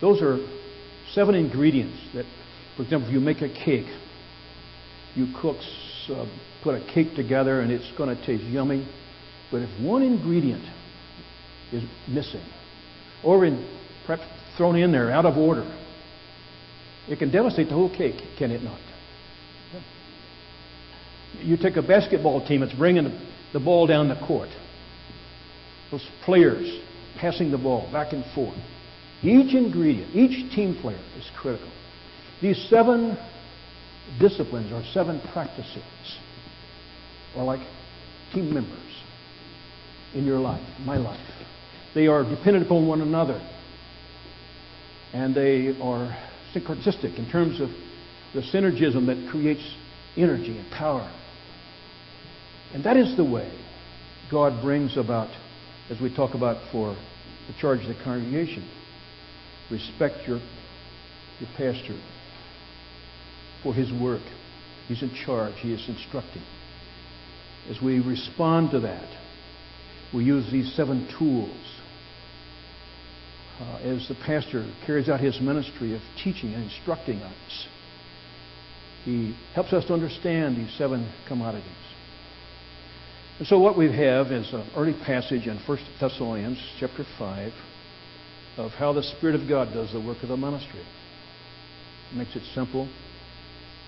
Those 0.00 0.20
are 0.20 0.38
seven 1.12 1.34
ingredients 1.34 1.98
that, 2.14 2.26
for 2.76 2.82
example, 2.82 3.08
if 3.08 3.14
you 3.14 3.20
make 3.20 3.42
a 3.42 3.48
cake, 3.48 3.86
you 5.14 5.28
cooks 5.40 5.66
uh, 6.10 6.26
put 6.62 6.74
a 6.74 6.84
cake 6.92 7.14
together 7.14 7.60
and 7.60 7.70
it's 7.70 7.90
going 7.96 8.14
to 8.14 8.26
taste 8.26 8.44
yummy. 8.44 8.86
But 9.50 9.62
if 9.62 9.80
one 9.80 10.02
ingredient 10.02 10.64
is 11.72 11.84
missing, 12.08 12.44
or 13.22 13.44
in, 13.44 13.66
perhaps 14.06 14.24
thrown 14.56 14.76
in 14.76 14.92
there 14.92 15.10
out 15.10 15.26
of 15.26 15.36
order, 15.36 15.70
it 17.08 17.18
can 17.18 17.30
devastate 17.30 17.68
the 17.68 17.74
whole 17.74 17.94
cake, 17.94 18.16
can 18.38 18.50
it 18.50 18.62
not? 18.62 18.80
You 21.40 21.56
take 21.56 21.76
a 21.76 21.82
basketball 21.82 22.46
team 22.46 22.60
that's 22.60 22.74
bringing 22.74 23.10
the 23.52 23.60
ball 23.60 23.86
down 23.86 24.08
the 24.08 24.16
court. 24.26 24.48
Those 25.92 26.08
players 26.24 26.80
passing 27.18 27.52
the 27.52 27.58
ball 27.58 27.88
back 27.92 28.12
and 28.12 28.24
forth. 28.34 28.58
Each 29.22 29.54
ingredient, 29.54 30.16
each 30.16 30.52
team 30.52 30.74
player 30.80 30.98
is 31.16 31.30
critical. 31.36 31.70
These 32.40 32.66
seven 32.68 33.16
disciplines 34.18 34.72
or 34.72 34.82
seven 34.92 35.20
practices 35.32 35.84
are 37.36 37.44
like 37.44 37.60
team 38.32 38.52
members 38.52 39.02
in 40.14 40.24
your 40.24 40.40
life, 40.40 40.66
my 40.84 40.96
life. 40.96 41.20
They 41.94 42.06
are 42.06 42.24
dependent 42.24 42.66
upon 42.66 42.88
one 42.88 43.00
another. 43.00 43.40
And 45.12 45.34
they 45.34 45.78
are 45.80 46.18
syncretistic 46.54 47.18
in 47.18 47.30
terms 47.30 47.60
of 47.60 47.68
the 48.34 48.40
synergism 48.40 49.06
that 49.06 49.30
creates 49.30 49.62
energy 50.16 50.58
and 50.58 50.70
power. 50.70 51.08
And 52.72 52.82
that 52.84 52.96
is 52.96 53.14
the 53.16 53.24
way 53.24 53.52
God 54.30 54.62
brings 54.62 54.96
about, 54.96 55.28
as 55.92 56.00
we 56.00 56.14
talk 56.14 56.32
about 56.34 56.56
for 56.72 56.96
the 57.48 57.52
charge 57.60 57.80
of 57.82 57.88
the 57.88 58.02
congregation, 58.02 58.66
respect 59.70 60.26
your, 60.26 60.38
your 61.38 61.50
pastor 61.58 62.00
for 63.62 63.74
his 63.74 63.92
work. 64.00 64.22
He's 64.88 65.02
in 65.02 65.14
charge, 65.14 65.54
he 65.58 65.74
is 65.74 65.86
instructing. 65.86 66.42
As 67.68 67.80
we 67.82 68.00
respond 68.00 68.70
to 68.70 68.80
that, 68.80 69.06
we 70.14 70.24
use 70.24 70.50
these 70.50 70.74
seven 70.74 71.06
tools. 71.18 71.56
Uh, 73.60 73.76
as 73.84 74.08
the 74.08 74.14
pastor 74.14 74.66
carries 74.86 75.10
out 75.10 75.20
his 75.20 75.40
ministry 75.42 75.94
of 75.94 76.00
teaching 76.24 76.54
and 76.54 76.64
instructing 76.64 77.18
us, 77.20 77.66
he 79.04 79.36
helps 79.54 79.74
us 79.74 79.84
to 79.84 79.92
understand 79.92 80.56
these 80.56 80.72
seven 80.78 81.12
commodities. 81.28 81.91
And 83.38 83.48
so 83.48 83.58
what 83.58 83.76
we 83.76 83.90
have 83.90 84.30
is 84.30 84.52
an 84.52 84.68
early 84.76 84.92
passage 84.92 85.46
in 85.46 85.58
1 85.58 85.78
Thessalonians 85.98 86.58
chapter 86.78 87.04
5 87.18 87.52
of 88.58 88.72
how 88.72 88.92
the 88.92 89.02
Spirit 89.02 89.34
of 89.34 89.48
God 89.48 89.72
does 89.72 89.92
the 89.92 90.00
work 90.00 90.22
of 90.22 90.28
the 90.28 90.36
ministry. 90.36 90.84
It 92.12 92.16
makes 92.16 92.36
it 92.36 92.42
simple, 92.54 92.88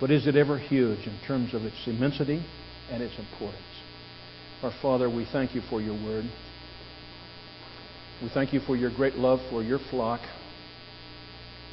but 0.00 0.10
is 0.10 0.26
it 0.26 0.34
ever 0.34 0.58
huge 0.58 1.06
in 1.06 1.18
terms 1.26 1.52
of 1.52 1.64
its 1.64 1.76
immensity 1.86 2.42
and 2.90 3.02
its 3.02 3.18
importance? 3.18 3.62
Our 4.62 4.72
Father, 4.80 5.10
we 5.10 5.26
thank 5.30 5.54
you 5.54 5.60
for 5.68 5.80
your 5.80 5.94
word. 5.94 6.24
We 8.22 8.30
thank 8.30 8.54
you 8.54 8.60
for 8.60 8.76
your 8.76 8.90
great 8.90 9.16
love 9.16 9.40
for 9.50 9.62
your 9.62 9.78
flock 9.90 10.20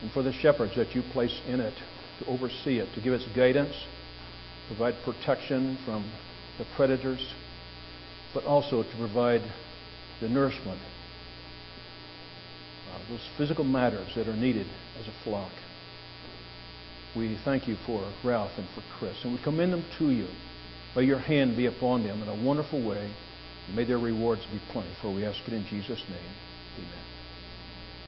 and 0.01 0.11
for 0.11 0.23
the 0.23 0.33
shepherds 0.33 0.75
that 0.75 0.93
you 0.93 1.03
place 1.13 1.39
in 1.47 1.61
it 1.61 1.73
to 2.19 2.25
oversee 2.25 2.79
it, 2.79 2.93
to 2.95 3.01
give 3.01 3.13
us 3.13 3.23
guidance, 3.33 3.73
provide 4.67 4.95
protection 5.05 5.77
from 5.85 6.11
the 6.57 6.65
predators, 6.75 7.25
but 8.33 8.43
also 8.45 8.83
to 8.83 8.97
provide 8.97 9.41
the 10.19 10.29
nourishment, 10.29 10.79
uh, 12.93 12.99
those 13.09 13.27
physical 13.37 13.63
matters 13.63 14.13
that 14.15 14.27
are 14.27 14.35
needed 14.35 14.67
as 14.99 15.07
a 15.07 15.11
flock. 15.23 15.51
We 17.15 17.37
thank 17.43 17.67
you 17.67 17.75
for 17.85 18.03
Ralph 18.23 18.57
and 18.57 18.67
for 18.69 18.83
Chris, 18.97 19.17
and 19.23 19.33
we 19.33 19.39
commend 19.43 19.73
them 19.73 19.85
to 19.97 20.11
you. 20.11 20.27
May 20.95 21.03
your 21.03 21.19
hand 21.19 21.57
be 21.57 21.65
upon 21.65 22.03
them 22.03 22.21
in 22.21 22.29
a 22.29 22.35
wonderful 22.35 22.81
way. 22.81 23.11
May 23.73 23.83
their 23.83 23.97
rewards 23.97 24.45
be 24.45 24.59
plenty, 24.71 24.89
for 25.01 25.13
we 25.13 25.25
ask 25.25 25.39
it 25.47 25.53
in 25.53 25.65
Jesus' 25.65 26.03
name. 26.09 26.35
Amen. 26.77 27.00